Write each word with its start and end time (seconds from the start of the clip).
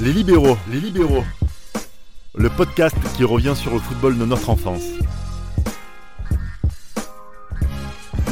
Les 0.00 0.12
libéraux, 0.12 0.56
les 0.72 0.80
libéraux. 0.80 1.22
Le 2.34 2.50
podcast 2.50 2.96
qui 3.16 3.22
revient 3.22 3.54
sur 3.54 3.72
le 3.72 3.78
football 3.78 4.18
de 4.18 4.24
notre 4.24 4.50
enfance. 4.50 4.82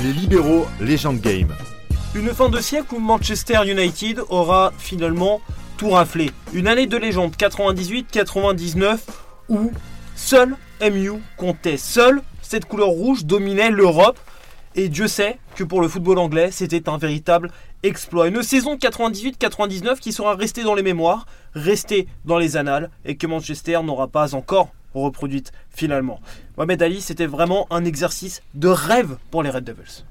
Les 0.02 0.12
libéraux, 0.12 0.66
légende 0.80 1.20
game. 1.20 1.54
Une 2.16 2.30
fin 2.30 2.48
de 2.48 2.58
siècle 2.58 2.94
où 2.96 2.98
Manchester 2.98 3.60
United 3.64 4.22
aura 4.28 4.72
finalement 4.76 5.40
tout 5.76 5.90
raflé. 5.90 6.32
Une 6.52 6.66
année 6.66 6.88
de 6.88 6.96
légende 6.96 7.36
98-99 7.36 8.98
où 9.48 9.70
seul 10.16 10.56
MU 10.80 11.12
comptait. 11.36 11.76
Seul 11.76 12.22
cette 12.42 12.64
couleur 12.64 12.88
rouge 12.88 13.24
dominait 13.24 13.70
l'Europe. 13.70 14.18
Et 14.74 14.88
Dieu 14.88 15.06
sait 15.06 15.38
que 15.54 15.62
pour 15.62 15.80
le 15.80 15.86
football 15.86 16.18
anglais, 16.18 16.50
c'était 16.50 16.88
un 16.88 16.98
véritable 16.98 17.50
exploit. 17.82 18.28
Une 18.28 18.42
saison 18.42 18.76
98-99 18.76 19.98
qui 19.98 20.12
sera 20.12 20.34
restée 20.34 20.62
dans 20.62 20.74
les 20.74 20.82
mémoires, 20.82 21.26
restée 21.54 22.06
dans 22.24 22.38
les 22.38 22.56
annales 22.56 22.90
et 23.04 23.16
que 23.16 23.26
Manchester 23.26 23.80
n'aura 23.82 24.08
pas 24.08 24.34
encore 24.34 24.70
reproduite 24.94 25.52
finalement. 25.70 26.20
Mohamed 26.56 26.82
Ali, 26.82 27.00
c'était 27.00 27.26
vraiment 27.26 27.66
un 27.70 27.84
exercice 27.84 28.42
de 28.54 28.68
rêve 28.68 29.16
pour 29.30 29.42
les 29.42 29.50
Red 29.50 29.64
Devils. 29.64 30.04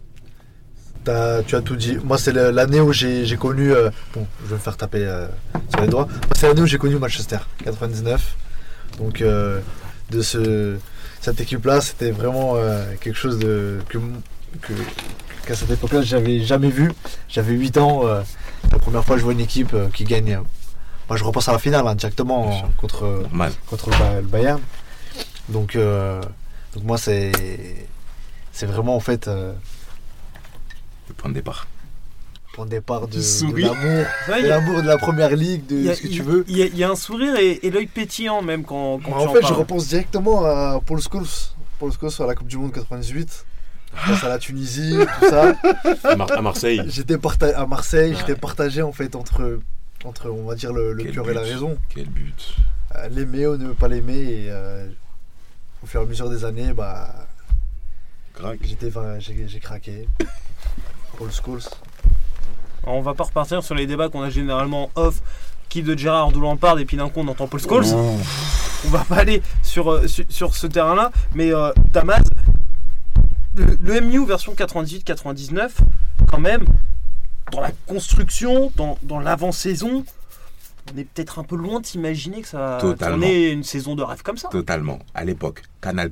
Tu 1.04 1.56
as 1.56 1.62
tout 1.62 1.76
dit. 1.76 1.98
Moi, 2.04 2.18
c'est 2.20 2.32
l'année 2.32 2.80
où 2.80 2.94
j'ai 2.94 3.36
connu. 3.38 3.72
euh, 3.74 3.90
bon, 4.14 4.26
je 4.44 4.50
vais 4.50 4.56
me 4.56 4.60
faire 4.60 4.78
taper 4.78 5.04
euh, 5.06 5.28
sur 5.72 5.82
les 5.82 5.88
doigts. 5.88 6.08
C'est 6.36 6.48
l'année 6.48 6.62
où 6.62 6.68
j'ai 6.68 6.78
connu 6.78 6.96
Manchester, 6.98 7.38
99. 7.64 8.36
Donc, 9.00 9.22
euh, 9.22 9.60
de 10.12 10.22
ce, 10.22 10.78
cette 11.20 11.42
équipe-là, 11.42 11.82
c'était 11.82 12.12
vraiment 12.12 12.56
quelque 13.02 13.18
chose 13.18 13.40
que 13.40 13.80
que- 14.62 14.74
qu'à 15.48 15.56
cette 15.56 15.72
époque-là, 15.72 16.02
j'avais 16.04 16.40
jamais 16.42 16.70
vu. 16.70 16.92
J'avais 17.30 17.54
8 17.54 17.78
ans. 17.78 18.04
la 18.04 18.78
première 18.80 19.04
fois 19.04 19.18
je 19.18 19.24
vois 19.24 19.34
une 19.34 19.40
équipe 19.40 19.76
qui 19.94 20.04
gagne. 20.04 20.40
Moi, 21.12 21.18
je 21.18 21.26
repense 21.26 21.50
à 21.50 21.52
la 21.52 21.60
finale 21.60 21.86
hein, 21.86 21.96
directement 21.96 22.72
contre 22.78 23.04
Normal. 23.24 23.52
contre 23.68 23.90
le, 23.90 23.98
Ba- 23.98 24.16
le 24.22 24.28
Bayern. 24.28 24.62
Donc, 25.50 25.76
euh, 25.76 26.22
donc 26.74 26.86
moi, 26.86 26.98
c'est 26.98 27.34
c'est 28.54 28.66
vraiment 28.66 28.96
en 28.96 29.02
fait. 29.02 29.28
euh, 29.28 29.52
Le 31.10 31.14
point 31.14 31.30
de 31.30 31.36
départ. 31.36 31.68
point 32.54 32.64
de 32.64 32.70
départ 32.70 33.10
de, 33.10 33.18
de 33.18 33.62
l'amour, 33.62 34.06
Ouais, 34.30 34.42
de 34.44 34.48
l'amour 34.48 34.82
de 34.82 34.88
la 34.88 34.98
première 34.98 35.36
ligue, 35.36 35.66
de 35.68 35.76
il 35.76 35.84
y 35.84 35.90
a- 35.90 35.96
ce 35.96 36.02
que 36.02 36.08
il- 36.08 36.14
tu 36.16 36.22
veux. 36.22 36.46
Il 36.48 36.58
y, 36.58 36.62
a- 36.62 36.68
il 36.68 36.78
y 36.78 36.84
a 36.86 36.90
un 36.90 36.96
sourire 36.96 37.36
et, 37.36 37.60
et 37.62 37.70
l'œil 37.72 37.88
pétillant 37.88 38.42
même 38.42 38.64
quand, 38.64 39.00
quand 39.04 39.12
tu 39.12 39.14
en 39.28 39.30
en 39.32 39.34
fait, 39.34 39.46
je 39.46 39.52
repense 39.54 39.88
directement 39.90 40.46
à 40.46 40.80
Paul 40.86 41.02
Scholes. 41.02 41.26
Paul 41.78 41.92
Scholes 41.92 42.12
sur 42.12 42.26
la 42.26 42.36
Coupe 42.36 42.48
du 42.48 42.56
Monde 42.58 42.72
98. 42.72 43.46
Face 43.94 44.24
à 44.24 44.30
la 44.30 44.38
Tunisie, 44.40 44.96
tout 45.20 45.30
ça. 45.30 45.54
À, 46.06 46.16
Mar- 46.16 46.32
à 46.32 46.42
Marseille. 46.42 46.82
J'étais 46.88 47.18
parta- 47.18 47.60
à 47.60 47.66
Marseille, 47.66 48.12
Ouais. 48.14 48.18
j'étais 48.18 48.36
partagé 48.40 48.82
en 48.82 48.94
fait 48.94 49.14
entre, 49.18 49.60
entre 50.06 50.30
on 50.30 50.46
va 50.46 50.56
dire, 50.56 50.74
le, 50.74 50.94
le 50.94 51.04
cœur 51.06 51.30
et 51.30 51.34
la 51.34 51.42
raison. 51.42 51.78
Quel 51.90 52.08
but. 52.10 52.56
Euh, 52.96 53.08
L'aimer 53.10 53.48
ou 53.48 53.58
ne 53.58 53.74
pas 53.74 53.88
l'aimer. 53.88 54.20
Et 54.20 54.48
euh, 54.50 54.88
au 55.84 55.86
fur 55.86 56.02
et 56.02 56.04
à 56.04 56.08
mesure 56.08 56.30
des 56.30 56.46
années, 56.46 56.74
bah, 56.74 57.14
Crac. 58.34 58.60
j'étais, 58.64 58.88
enfin, 58.88 59.20
j'ai 59.20 59.60
craqué. 59.60 60.08
Paul 61.18 61.30
Scholes. 61.32 61.62
Alors, 62.84 62.96
on 62.96 63.02
va 63.02 63.14
pas 63.14 63.26
repartir 63.26 63.64
sur 63.64 63.76
les 63.76 63.86
débats 63.86 64.10
qu'on 64.10 64.24
a 64.24 64.30
généralement 64.30 64.90
en 64.96 65.02
off. 65.02 65.22
Qui 65.70 65.84
de 65.84 65.98
Gérard 65.98 66.34
d'où 66.34 66.42
l'on 66.42 66.58
parle 66.58 66.82
et 66.82 66.86
puis 66.86 66.98
d'un 66.98 67.08
coup 67.08 67.22
on 67.22 67.28
entend 67.30 67.48
Paul 67.48 67.62
Scholes. 67.62 67.86
On 67.96 68.90
va 68.90 69.06
pas 69.06 69.18
aller 69.18 69.42
sur, 69.64 69.90
euh, 69.90 70.06
sur, 70.08 70.26
sur 70.28 70.56
ce 70.56 70.68
terrain-là. 70.68 71.12
Mais 71.34 71.54
euh, 71.54 71.72
Damas, 71.94 72.24
le, 73.56 73.78
le 73.80 74.02
MU 74.02 74.26
version 74.26 74.54
98-99, 74.54 75.70
quand 76.28 76.40
même, 76.40 76.66
dans 77.52 77.62
la 77.62 77.72
construction, 77.88 78.72
dans, 78.76 78.98
dans 79.04 79.20
l'avant-saison, 79.20 80.06
on 80.94 80.98
est 80.98 81.04
peut-être 81.04 81.40
un 81.40 81.44
peu 81.44 81.56
loin 81.56 81.80
de 81.80 81.86
s'imaginer 81.86 82.42
que 82.42 82.48
ça 82.48 82.78
tourner 82.80 83.52
une 83.52 83.64
saison 83.64 83.96
de 83.96 84.04
rêve 84.04 84.24
comme 84.24 84.38
ça. 84.38 84.50
Totalement. 84.50 85.00
À 85.14 85.24
l'époque, 85.24 85.64
Canal+, 85.82 86.12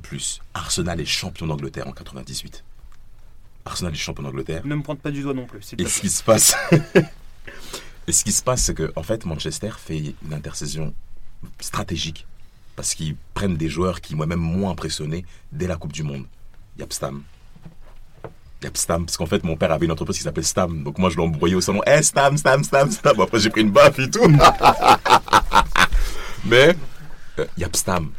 Arsenal 0.54 1.00
est 1.00 1.04
champion 1.04 1.46
d'Angleterre 1.46 1.88
en 1.88 1.92
98. 1.92 2.64
Arsenal 3.64 3.92
est 3.92 3.96
champion 3.96 4.22
d'Angleterre. 4.22 4.62
Ne 4.64 4.74
me 4.76 4.82
pointe 4.82 5.00
pas 5.00 5.10
du 5.10 5.22
doigt 5.22 5.34
non 5.34 5.46
plus. 5.46 5.74
Et 5.78 5.86
ce 5.86 6.00
qui 6.00 6.10
se 6.10 6.22
passe, 6.22 6.56
et 8.06 8.12
ce 8.12 8.24
qui 8.24 8.32
se 8.32 8.42
passe, 8.42 8.62
c'est 8.62 8.74
que 8.74 8.92
en 8.96 9.02
fait, 9.02 9.24
Manchester 9.24 9.70
fait 9.76 10.14
une 10.24 10.32
intersaison 10.32 10.94
stratégique 11.58 12.26
parce 12.76 12.94
qu'ils 12.94 13.16
prennent 13.34 13.56
des 13.56 13.68
joueurs 13.68 14.00
qui 14.00 14.14
m'ont 14.14 14.26
même 14.26 14.38
moins 14.40 14.70
impressionné 14.70 15.24
dès 15.52 15.66
la 15.66 15.76
Coupe 15.76 15.92
du 15.92 16.02
Monde. 16.02 16.26
Yapstam. 16.78 17.22
Yapstam, 18.62 19.06
parce 19.06 19.16
qu'en 19.16 19.26
fait, 19.26 19.42
mon 19.44 19.56
père 19.56 19.72
avait 19.72 19.86
une 19.86 19.92
entreprise 19.92 20.18
qui 20.18 20.24
s'appelait 20.24 20.42
Stam, 20.42 20.82
donc 20.82 20.98
moi 20.98 21.10
je 21.10 21.16
l'ai 21.16 21.22
embrouillé 21.22 21.54
au 21.54 21.60
salon. 21.60 21.80
Eh, 21.86 22.02
Stam, 22.02 22.36
Stam, 22.36 22.62
Stam, 22.62 22.90
Stam. 22.90 23.16
Bon, 23.16 23.24
après, 23.24 23.38
j'ai 23.40 23.50
pris 23.50 23.62
une 23.62 23.70
baffe 23.70 23.98
et 23.98 24.10
tout. 24.10 24.26
Mais, 26.44 26.74
euh, 27.38 27.46
Yapstam, 27.56 28.10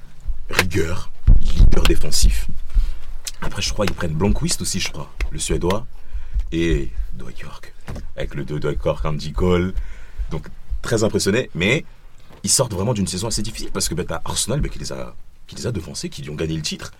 rigueur, 0.49 1.11
leader 1.41 1.83
défensif. 1.83 2.47
Après, 3.41 3.61
je 3.61 3.71
crois 3.73 3.85
qu'ils 3.85 3.95
prennent 3.95 4.13
Blomqvist 4.13 4.61
aussi, 4.61 4.79
je 4.79 4.91
crois, 4.91 5.11
le 5.31 5.39
Suédois 5.39 5.85
et 6.51 6.91
Dwight 7.13 7.39
York 7.39 7.73
avec 8.15 8.35
le 8.35 8.43
Dwight 8.43 8.79
York, 8.83 9.05
Andy 9.05 9.33
Cole. 9.33 9.73
Donc 10.29 10.47
très 10.81 11.03
impressionné, 11.03 11.49
mais 11.55 11.85
ils 12.43 12.49
sortent 12.49 12.73
vraiment 12.73 12.93
d'une 12.93 13.07
saison 13.07 13.27
assez 13.27 13.41
difficile 13.41 13.71
parce 13.71 13.89
que 13.89 13.95
ben, 13.95 14.05
t'as 14.05 14.21
Arsenal 14.25 14.61
ben, 14.61 14.69
qui, 14.69 14.79
les 14.79 14.91
a, 14.91 15.15
qui 15.47 15.55
les 15.55 15.67
a 15.67 15.71
devancés, 15.71 16.09
qui 16.09 16.21
lui 16.21 16.29
ont 16.29 16.35
gagné 16.35 16.55
le 16.55 16.61
titre. 16.61 16.91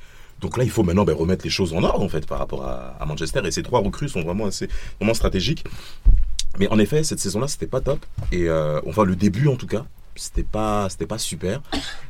Donc 0.42 0.58
là, 0.58 0.64
il 0.64 0.70
faut 0.72 0.84
maintenant 0.84 1.06
ben, 1.06 1.16
remettre 1.16 1.44
les 1.46 1.50
choses 1.52 1.72
en 1.74 1.84
ordre 1.84 2.02
en 2.04 2.10
fait 2.10 2.26
par 2.26 2.40
rapport 2.40 2.66
à, 2.66 2.96
à 3.00 3.06
Manchester 3.06 3.42
et 3.46 3.52
ces 3.52 3.64
trois 3.64 3.80
recrues 3.80 4.10
sont 4.10 4.22
vraiment 4.24 4.46
assez 4.48 4.68
vraiment 5.00 5.14
stratégiques. 5.14 5.64
Mais 6.60 6.68
en 6.70 6.80
effet, 6.80 7.04
cette 7.04 7.20
saison-là, 7.20 7.48
c'était 7.48 7.68
pas 7.68 7.80
top 7.82 8.06
et 8.32 8.50
euh, 8.50 8.82
enfin 8.88 9.04
le 9.06 9.16
début 9.16 9.48
en 9.48 9.56
tout 9.56 9.68
cas, 9.68 9.86
c'était 10.16 10.44
pas 10.44 10.90
c'était 10.90 11.06
pas 11.06 11.18
super. 11.18 11.62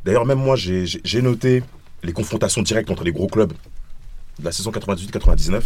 D'ailleurs, 0.05 0.25
même 0.25 0.39
moi, 0.39 0.55
j'ai 0.55 1.21
noté 1.21 1.63
les 2.03 2.13
confrontations 2.13 2.61
directes 2.61 2.89
entre 2.89 3.03
les 3.03 3.11
gros 3.11 3.27
clubs 3.27 3.53
de 4.39 4.45
la 4.45 4.51
saison 4.51 4.71
98-99. 4.71 5.61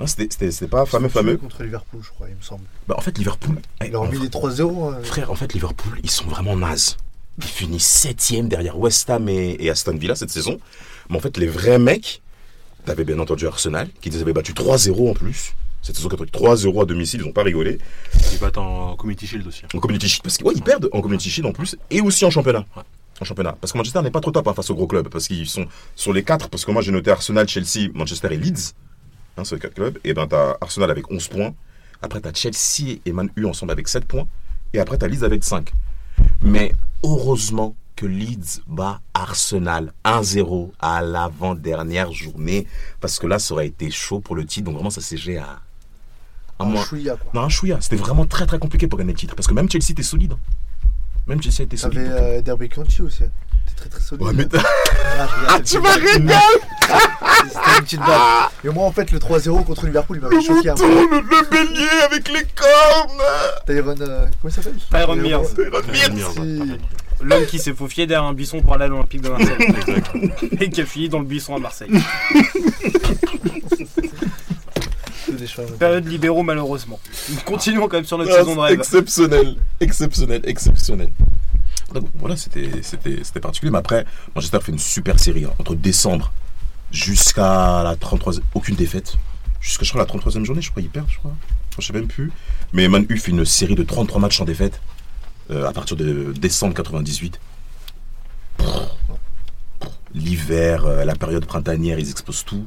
Ah, 0.00 0.06
c'était- 0.06 0.28
c'était 0.30 0.50
c'était 0.50 0.68
pas 0.68 0.86
fameux 0.86 1.08
fameux. 1.08 1.36
contre 1.36 1.62
Liverpool, 1.62 2.00
je 2.02 2.08
crois, 2.10 2.28
il 2.28 2.36
me 2.36 2.42
semble. 2.42 2.64
Bah, 2.86 2.94
en 2.96 3.00
fait, 3.00 3.16
Liverpool. 3.18 3.56
eh, 3.82 3.86
Ils 3.86 3.92
leur 3.92 4.02
ont 4.02 4.06
en 4.06 4.10
mis 4.10 4.16
vrai- 4.16 4.24
les 4.24 4.30
3-0. 4.30 4.90
hein. 4.92 4.98
Frère, 5.02 5.30
en 5.30 5.34
fait, 5.34 5.52
Liverpool, 5.54 5.98
ils 6.02 6.10
sont 6.10 6.26
vraiment 6.26 6.56
nazes. 6.56 6.96
Ils 7.38 7.44
finissent 7.44 7.86
septième 7.86 8.48
derrière 8.48 8.78
West 8.78 9.08
Ham 9.10 9.28
et, 9.28 9.56
et 9.60 9.70
Aston 9.70 9.96
Villa 9.96 10.14
cette 10.16 10.30
saison. 10.30 10.58
Mais 11.08 11.16
en 11.16 11.20
fait, 11.20 11.36
les 11.36 11.46
vrais 11.46 11.78
mecs, 11.78 12.22
t'avais 12.84 13.04
bien 13.04 13.18
entendu 13.18 13.46
Arsenal, 13.46 13.88
qui 14.00 14.10
les 14.10 14.20
avait 14.20 14.32
battus 14.32 14.54
3-0 14.54 15.10
en 15.10 15.14
plus. 15.14 15.54
Cette 15.82 15.96
saison 15.96 16.08
3-0 16.08 16.82
à 16.82 16.84
domicile, 16.84 17.20
ils 17.22 17.28
ont 17.28 17.32
pas 17.32 17.44
rigolé. 17.44 17.78
Ils 18.32 18.38
battent 18.38 18.58
en 18.58 18.96
Community 18.96 19.26
Shield 19.26 19.46
aussi. 19.46 19.62
En 19.72 19.78
Community 19.78 20.08
Shield, 20.08 20.22
parce 20.22 20.36
qu'ils 20.36 20.46
ouais, 20.46 20.54
ils 20.56 20.62
perdent 20.62 20.88
en 20.92 21.00
Community 21.00 21.30
Shield 21.30 21.46
en 21.48 21.52
plus, 21.52 21.76
et 21.90 22.00
aussi 22.00 22.24
en 22.24 22.30
championnat. 22.30 22.66
Ouais. 22.76 22.82
En 23.20 23.24
championnat. 23.24 23.56
Parce 23.60 23.72
que 23.72 23.78
Manchester 23.78 24.02
n'est 24.02 24.10
pas 24.10 24.20
trop 24.20 24.30
top 24.30 24.46
hein, 24.48 24.54
face 24.54 24.70
aux 24.70 24.74
gros 24.74 24.86
clubs, 24.86 25.08
parce 25.08 25.28
qu'ils 25.28 25.48
sont 25.48 25.66
sur 25.94 26.12
les 26.12 26.24
quatre, 26.24 26.48
parce 26.48 26.64
que 26.64 26.70
moi 26.72 26.82
j'ai 26.82 26.92
noté 26.92 27.10
Arsenal, 27.10 27.48
Chelsea, 27.48 27.88
Manchester 27.94 28.28
et 28.32 28.36
Leeds. 28.36 28.74
Hein, 29.36 29.44
c'est 29.44 29.54
les 29.54 29.60
quatre 29.60 29.74
clubs. 29.74 29.98
Et 30.04 30.14
ben 30.14 30.26
t'as 30.26 30.56
Arsenal 30.60 30.90
avec 30.90 31.10
11 31.10 31.28
points. 31.28 31.54
Après 32.02 32.20
t'as 32.20 32.32
Chelsea 32.34 32.98
et 33.06 33.12
Man 33.12 33.30
U 33.36 33.46
ensemble 33.46 33.72
avec 33.72 33.88
7 33.88 34.04
points. 34.04 34.26
Et 34.72 34.80
après 34.80 34.98
t'as 34.98 35.06
Leeds 35.06 35.24
avec 35.24 35.44
5. 35.44 35.72
Mais 36.42 36.72
heureusement 37.02 37.76
que 37.98 38.06
Leeds 38.06 38.60
bat 38.68 39.00
Arsenal 39.12 39.92
1-0 40.04 40.70
à 40.78 41.02
l'avant-dernière 41.02 42.12
journée, 42.12 42.68
parce 43.00 43.18
que 43.18 43.26
là 43.26 43.40
ça 43.40 43.54
aurait 43.54 43.66
été 43.66 43.90
chaud 43.90 44.20
pour 44.20 44.36
le 44.36 44.44
titre. 44.46 44.66
Donc 44.66 44.74
vraiment 44.74 44.90
ça 44.90 45.00
s'est 45.00 45.16
géré 45.16 45.38
à 45.38 45.58
un 46.60 46.64
Un 46.64 46.68
mois. 46.68 46.84
chouïa, 46.84 47.16
quoi. 47.16 47.32
Non, 47.34 47.42
un 47.46 47.48
chouïa. 47.48 47.78
C'était 47.80 47.96
vraiment 47.96 48.24
très 48.24 48.46
très 48.46 48.60
compliqué 48.60 48.86
pour 48.86 48.98
gagner 49.00 49.12
le 49.14 49.18
titre. 49.18 49.34
Parce 49.34 49.48
que 49.48 49.54
même 49.54 49.68
Chelsea 49.68 49.90
était 49.90 50.04
solide. 50.04 50.34
hein. 50.34 50.38
Même 51.26 51.42
Chelsea 51.42 51.62
était 51.64 51.76
T'avais 51.76 51.96
solide. 51.96 52.12
euh, 52.12 52.40
Derby 52.40 52.68
County 52.68 53.02
aussi. 53.02 53.18
T'es 53.66 53.74
très 53.76 53.88
très 53.88 54.00
solide. 54.00 54.22
Ouais, 54.26 54.32
mais 54.32 54.46
t'as- 54.46 54.62
Ah, 55.18 55.26
regarde, 55.26 55.64
tu 55.64 55.78
m'as 55.80 55.94
régalé 55.94 56.34
C'était 57.48 57.78
une 57.78 57.82
petite 57.84 58.00
balle. 58.00 58.48
Et 58.64 58.68
moi, 58.68 58.84
en 58.86 58.92
fait, 58.92 59.10
le 59.10 59.18
3-0 59.18 59.64
contre 59.64 59.86
Liverpool, 59.86 60.18
il 60.18 60.22
m'avait 60.22 60.40
choqué 60.40 60.70
un 60.70 60.74
peu. 60.74 60.86
le, 60.86 61.20
le 61.20 61.50
bélier 61.50 61.88
avec 62.06 62.28
les 62.28 62.44
cornes 62.54 63.22
Tyron. 63.66 63.94
euh, 64.00 64.26
comment 64.40 64.44
il 64.44 64.52
s'appelle? 64.52 64.76
Tyron 64.90 65.16
Mears. 65.16 65.54
Tyron 65.54 65.82
Mears. 65.92 66.78
L'homme 67.20 67.46
qui 67.46 67.58
s'est 67.58 67.72
faufié 67.74 68.06
derrière 68.06 68.28
un 68.28 68.32
buisson 68.32 68.60
pour 68.62 68.74
aller 68.74 68.84
à 68.84 68.88
l'Olympique 68.88 69.22
de 69.22 69.28
Marseille. 69.28 69.56
et 70.60 70.70
qui 70.70 70.80
a 70.80 70.86
fini 70.86 71.08
dans 71.08 71.18
le 71.18 71.24
buisson 71.24 71.54
à 71.56 71.58
Marseille. 71.58 71.90
Période 75.78 76.06
libéraux 76.06 76.42
malheureusement. 76.42 76.98
Nous 77.30 77.36
continuons 77.44 77.88
quand 77.88 77.96
même 77.98 78.04
sur 78.04 78.18
notre 78.18 78.30
Ah, 78.32 78.38
saison 78.38 78.54
de 78.54 78.60
rêve. 78.60 78.78
Exceptionnel, 78.78 79.56
exceptionnel, 79.80 80.40
exceptionnel. 80.44 81.08
Donc 81.92 82.08
voilà, 82.14 82.36
c'était 82.36 82.70
c'était- 82.82 83.20
c'était 83.22 83.40
particulier. 83.40 83.70
Mais 83.70 83.78
après, 83.78 84.04
Manchester 84.34 84.58
fait 84.62 84.72
une 84.72 84.78
super 84.78 85.18
série. 85.18 85.44
hein. 85.44 85.52
Entre 85.58 85.74
décembre 85.74 86.32
jusqu'à 86.90 87.82
la 87.82 87.96
33e, 87.96 88.42
aucune 88.54 88.74
défaite. 88.76 89.16
Jusqu'à 89.60 89.84
je 89.84 89.90
crois, 89.90 90.00
la 90.02 90.06
33e 90.06 90.44
journée, 90.44 90.62
je 90.62 90.70
crois, 90.70 90.82
ils 90.82 90.88
perdent, 90.88 91.10
je 91.10 91.18
crois. 91.18 91.32
Je 91.78 91.86
sais 91.86 91.92
même 91.92 92.06
plus. 92.08 92.30
Mais 92.72 92.88
Man 92.88 93.04
U 93.08 93.16
fait 93.18 93.30
une 93.30 93.44
série 93.44 93.74
de 93.74 93.82
33 93.82 94.20
matchs 94.20 94.38
sans 94.38 94.44
défaite 94.44 94.80
à 95.50 95.72
partir 95.72 95.96
de 95.96 96.32
décembre 96.32 96.74
98. 96.74 97.40
L'hiver, 100.14 100.86
euh, 100.86 101.04
la 101.04 101.14
période 101.14 101.44
printanière, 101.44 101.98
ils 101.98 102.10
explosent 102.10 102.44
tout. 102.44 102.66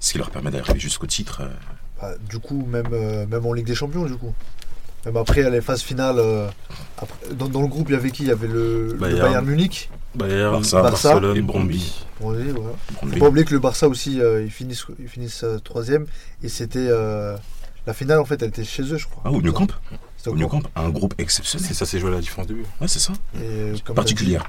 Ce 0.00 0.12
qui 0.12 0.18
leur 0.18 0.30
permet 0.30 0.50
d'arriver 0.50 0.80
jusqu'au 0.80 1.06
titre. 1.06 1.42
euh. 1.42 1.48
Bah, 2.00 2.12
du 2.28 2.38
coup, 2.40 2.66
même, 2.66 2.88
euh, 2.92 3.24
même 3.26 3.46
en 3.46 3.52
Ligue 3.52 3.66
des 3.66 3.74
Champions, 3.76 4.04
du 4.04 4.16
coup. 4.16 4.34
Même 5.06 5.16
après 5.16 5.48
les 5.48 5.60
phases 5.60 5.82
finales, 5.82 6.18
euh, 6.18 6.48
Après, 6.98 7.16
dans, 7.34 7.48
dans 7.48 7.62
le 7.62 7.68
groupe, 7.68 7.88
il 7.88 7.92
y 7.92 7.96
avait 7.96 8.10
qui? 8.10 8.22
Il 8.24 8.28
y 8.28 8.32
avait 8.32 8.48
le, 8.48 8.88
le 8.88 8.94
Bayern. 8.94 9.44
Munich. 9.44 9.90
Bayern, 10.14 10.52
Barça. 10.52 10.82
Barcelone, 10.82 11.36
Et 11.36 11.40
Bromby. 11.42 12.04
Bon, 12.20 12.34
oui, 12.36 12.50
voilà. 12.50 12.72
Bromby. 12.94 13.12
Faut 13.14 13.20
pas 13.20 13.28
oublier 13.28 13.44
que 13.44 13.54
le 13.54 13.60
Barça 13.60 13.88
aussi, 13.88 14.20
euh, 14.20 14.42
ils 14.44 14.50
finissent, 14.50 14.84
ils 15.00 15.08
finissent 15.08 15.44
euh, 15.44 15.58
troisième. 15.58 16.06
Et 16.42 16.48
c'était 16.48 16.86
euh, 16.88 17.36
la 17.86 17.94
finale 17.94 18.18
en 18.20 18.24
fait, 18.24 18.42
elle 18.42 18.48
était 18.48 18.64
chez 18.64 18.82
eux, 18.82 18.96
je 18.96 19.06
crois. 19.06 19.22
Ah, 19.24 19.30
au 19.30 19.40
New 19.40 19.52
Camp, 20.30 20.62
un 20.76 20.90
groupe 20.90 21.14
exceptionnel. 21.18 21.66
C'est 21.66 21.74
ça, 21.74 21.84
c'est 21.86 21.98
joué 21.98 22.10
à 22.10 22.14
la 22.14 22.20
différence 22.20 22.46
de 22.46 22.54
but. 22.54 22.66
Ouais, 22.80 22.88
c'est 22.88 22.98
ça. 23.00 23.12
Et, 23.36 23.72
comme 23.84 23.96
Particulière. 23.96 24.46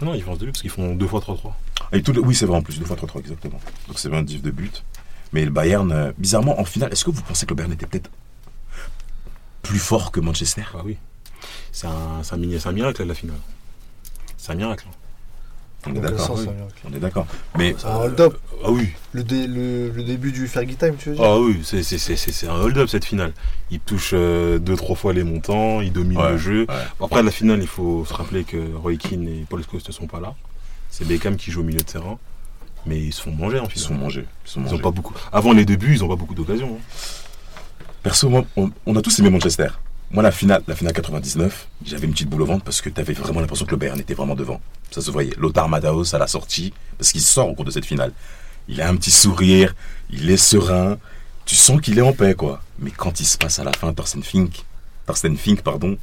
Non, 0.00 0.08
non, 0.08 0.14
différence 0.14 0.38
de 0.38 0.46
but 0.46 0.52
parce 0.52 0.62
qu'ils 0.62 0.70
font 0.70 0.94
deux 0.94 1.06
fois 1.06 1.20
3-3. 1.20 1.52
Et 1.92 2.02
tout 2.02 2.12
le- 2.12 2.20
Oui, 2.20 2.34
c'est 2.34 2.46
vrai 2.46 2.56
en 2.58 2.62
plus, 2.62 2.78
deux 2.78 2.84
fois 2.84 2.96
3-3 2.96 3.20
exactement. 3.20 3.60
Donc 3.88 3.98
c'est 3.98 4.08
20 4.08 4.22
diff 4.22 4.42
de 4.42 4.50
but. 4.50 4.84
Mais 5.32 5.44
le 5.44 5.50
Bayern, 5.50 5.90
euh, 5.92 6.12
bizarrement, 6.18 6.60
en 6.60 6.64
finale, 6.64 6.92
est-ce 6.92 7.04
que 7.04 7.10
vous 7.10 7.22
pensez 7.22 7.46
que 7.46 7.50
le 7.50 7.56
Bayern 7.56 7.72
était 7.72 7.86
peut-être 7.86 8.10
plus 9.62 9.78
fort 9.78 10.10
que 10.12 10.20
Manchester? 10.20 10.64
Bah 10.72 10.82
oui. 10.84 10.96
C'est 11.72 11.86
un, 11.86 11.90
un, 11.90 12.22
un 12.32 12.72
miracle, 12.72 13.02
la 13.04 13.14
finale. 13.14 13.36
C'est 14.36 14.52
un 14.52 14.56
miracle. 14.56 14.86
hein. 14.88 14.94
On 15.86 15.94
est 15.94 16.00
d'accord. 16.00 16.36
oui. 16.38 16.46
On 16.90 16.94
est 16.96 17.00
d'accord. 17.00 17.26
Mais 17.58 17.74
C'est 17.76 17.86
un 17.86 17.96
hold-up. 17.96 18.38
Ah 18.64 18.70
oui. 18.70 18.90
Le, 19.12 19.24
dé- 19.24 19.46
le, 19.48 19.90
le 19.90 20.04
début 20.04 20.30
du 20.30 20.46
Fergie 20.46 20.76
Time, 20.76 20.94
tu 20.96 21.10
veux 21.10 21.16
dire? 21.16 21.24
Ah 21.24 21.40
oui, 21.40 21.60
c'est- 21.64 21.82
c'est 21.82 21.98
c'est- 21.98 22.14
c'est- 22.16 22.30
c'est 22.32 22.46
un 22.48 22.54
hold-up 22.54 22.88
cette 22.88 23.04
finale. 23.04 23.32
Il 23.70 23.80
touche 23.80 24.10
euh, 24.14 24.58
deux, 24.58 24.76
trois 24.76 24.94
fois 24.94 25.12
les 25.12 25.24
montants, 25.24 25.80
il 25.80 25.92
domine 25.92 26.18
Ouais, 26.18 26.30
le 26.32 26.38
jeu. 26.38 26.60
ouais. 26.68 26.74
Bon, 27.00 27.06
Après, 27.06 27.22
la 27.22 27.30
finale, 27.32 27.60
il 27.60 27.66
faut 27.66 28.04
se 28.04 28.14
rappeler 28.14 28.44
que 28.44 28.56
Roy 28.76 28.96
Keane 28.96 29.26
et 29.26 29.44
Paul 29.48 29.62
Scholes 29.68 29.80
ne 29.86 29.92
sont 29.92 30.06
pas 30.06 30.20
là. 30.20 30.34
C'est 30.90 31.06
Beckham 31.06 31.36
qui 31.36 31.50
joue 31.50 31.60
au 31.62 31.64
milieu 31.64 31.80
de 31.80 31.84
terrain. 31.84 32.18
Mais 32.86 32.98
ils 32.98 33.12
se 33.12 33.22
font 33.22 33.32
manger 33.32 33.58
en 33.60 33.66
ils 33.74 33.78
sont 33.80 33.94
mangés. 33.94 34.24
Ils 34.44 34.50
sont 34.50 34.60
Ils 34.60 34.64
mangés. 34.64 34.74
ont 34.76 34.78
pas 34.80 34.90
beaucoup. 34.90 35.14
Avant 35.32 35.52
les 35.52 35.64
débuts, 35.64 35.94
ils 35.96 36.00
n'ont 36.00 36.08
pas 36.08 36.16
beaucoup 36.16 36.34
d'occasions. 36.34 36.78
hein. 36.80 36.96
Perso, 38.02 38.28
moi, 38.28 38.44
on, 38.56 38.70
on 38.86 38.96
a 38.96 39.02
tous 39.02 39.18
aimé 39.20 39.30
Manchester. 39.30 39.68
Moi, 40.12 40.22
la 40.22 40.30
finale, 40.30 40.62
la 40.66 40.76
finale 40.76 40.92
99, 40.92 41.68
j'avais 41.86 42.06
une 42.06 42.12
petite 42.12 42.28
boule 42.28 42.42
au 42.42 42.46
ventre 42.46 42.64
parce 42.64 42.82
que 42.82 42.90
t'avais 42.90 43.14
vraiment 43.14 43.40
l'impression 43.40 43.64
que 43.64 43.70
le 43.70 43.78
Bayern 43.78 43.98
était 43.98 44.12
vraiment 44.12 44.34
devant. 44.34 44.60
Ça 44.90 45.00
se 45.00 45.10
voyait. 45.10 45.32
Lothar 45.38 45.70
Madaos 45.70 46.14
à 46.14 46.18
la 46.18 46.26
sortie, 46.26 46.74
parce 46.98 47.12
qu'il 47.12 47.22
sort 47.22 47.48
au 47.48 47.54
cours 47.54 47.64
de 47.64 47.70
cette 47.70 47.86
finale. 47.86 48.12
Il 48.68 48.82
a 48.82 48.88
un 48.90 48.96
petit 48.96 49.10
sourire, 49.10 49.74
il 50.10 50.30
est 50.30 50.36
serein. 50.36 50.98
Tu 51.46 51.56
sens 51.56 51.80
qu'il 51.80 51.98
est 51.98 52.02
en 52.02 52.12
paix, 52.12 52.34
quoi. 52.34 52.60
Mais 52.78 52.90
quand 52.90 53.20
il 53.20 53.24
se 53.24 53.38
passe 53.38 53.58
à 53.58 53.64
la 53.64 53.72
fin, 53.72 53.90
Thorsten 53.94 54.22
Fink, 54.22 54.66
Thorsten 55.06 55.34
Fink, 55.38 55.62
pardon, 55.62 55.96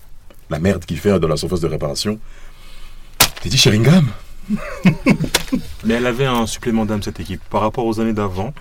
la 0.50 0.58
merde 0.58 0.86
qu'il 0.86 0.98
fait 0.98 1.20
dans 1.20 1.28
la 1.28 1.38
surface 1.38 1.62
de 1.62 1.68
réparation, 1.68 2.20
t'es 3.44 3.50
dit 3.50 3.60
Sheringham? 3.60 4.08
Mais 5.86 5.94
elle 5.94 6.08
avait 6.08 6.26
un 6.26 6.48
supplément 6.48 6.88
d'âme, 6.88 7.04
cette 7.04 7.20
équipe. 7.20 7.42
Par 7.52 7.62
rapport 7.62 7.86
aux 7.86 8.00
années 8.00 8.14
d'avant, 8.14 8.56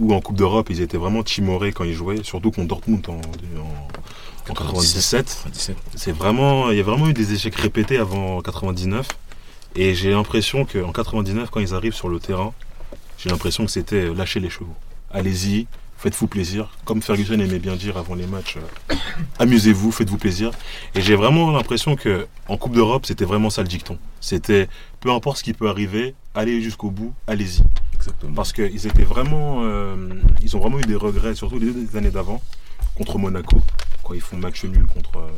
où 0.00 0.14
en 0.14 0.20
Coupe 0.20 0.36
d'Europe, 0.36 0.68
ils 0.70 0.80
étaient 0.80 0.96
vraiment 0.96 1.22
timorés 1.22 1.72
quand 1.72 1.84
ils 1.84 1.94
jouaient, 1.94 2.24
surtout 2.24 2.50
contre 2.50 2.68
Dortmund 2.68 3.06
en, 3.08 3.12
en, 3.12 4.50
en 4.50 4.54
97. 4.54 5.26
97. 5.26 5.76
C'est 5.94 6.12
vraiment, 6.12 6.70
il 6.70 6.78
y 6.78 6.80
a 6.80 6.82
vraiment 6.82 7.08
eu 7.08 7.12
des 7.12 7.34
échecs 7.34 7.54
répétés 7.54 7.98
avant 7.98 8.40
99. 8.40 9.06
Et 9.76 9.94
j'ai 9.94 10.10
l'impression 10.10 10.64
qu'en 10.64 10.90
99, 10.90 11.50
quand 11.50 11.60
ils 11.60 11.74
arrivent 11.74 11.94
sur 11.94 12.08
le 12.08 12.18
terrain, 12.18 12.52
j'ai 13.18 13.28
l'impression 13.30 13.66
que 13.66 13.70
c'était 13.70 14.06
euh, 14.06 14.14
lâcher 14.14 14.40
les 14.40 14.50
chevaux. 14.50 14.74
Allez-y, 15.12 15.66
faites-vous 15.98 16.26
plaisir. 16.26 16.70
Comme 16.84 17.02
Ferguson 17.02 17.38
aimait 17.38 17.58
bien 17.58 17.76
dire 17.76 17.96
avant 17.96 18.14
les 18.14 18.26
matchs, 18.26 18.56
euh, 18.56 18.94
amusez-vous, 19.38 19.92
faites-vous 19.92 20.16
plaisir. 20.16 20.50
Et 20.94 21.02
j'ai 21.02 21.14
vraiment 21.14 21.50
l'impression 21.50 21.94
que 21.94 22.26
en 22.48 22.56
Coupe 22.56 22.72
d'Europe, 22.72 23.06
c'était 23.06 23.24
vraiment 23.26 23.50
ça 23.50 23.62
le 23.62 23.68
dicton. 23.68 23.98
C'était 24.20 24.68
peu 25.00 25.12
importe 25.12 25.38
ce 25.38 25.44
qui 25.44 25.52
peut 25.52 25.68
arriver, 25.68 26.14
allez 26.34 26.62
jusqu'au 26.62 26.90
bout, 26.90 27.12
allez-y. 27.26 27.62
Exactement. 28.00 28.34
Parce 28.34 28.52
qu'ils 28.52 28.86
étaient 28.86 29.02
vraiment. 29.04 29.60
euh, 29.64 29.96
ils 30.42 30.56
ont 30.56 30.60
vraiment 30.60 30.78
eu 30.78 30.82
des 30.84 30.94
regrets, 30.96 31.34
surtout 31.34 31.58
les 31.58 31.70
deux 31.70 31.96
années 31.96 32.10
d'avant, 32.10 32.40
contre 32.96 33.18
Monaco, 33.18 33.58
quand 34.02 34.14
ils 34.14 34.20
font 34.20 34.36
match 34.38 34.64
nul 34.64 34.86
contre. 34.86 35.18
euh, 35.18 35.30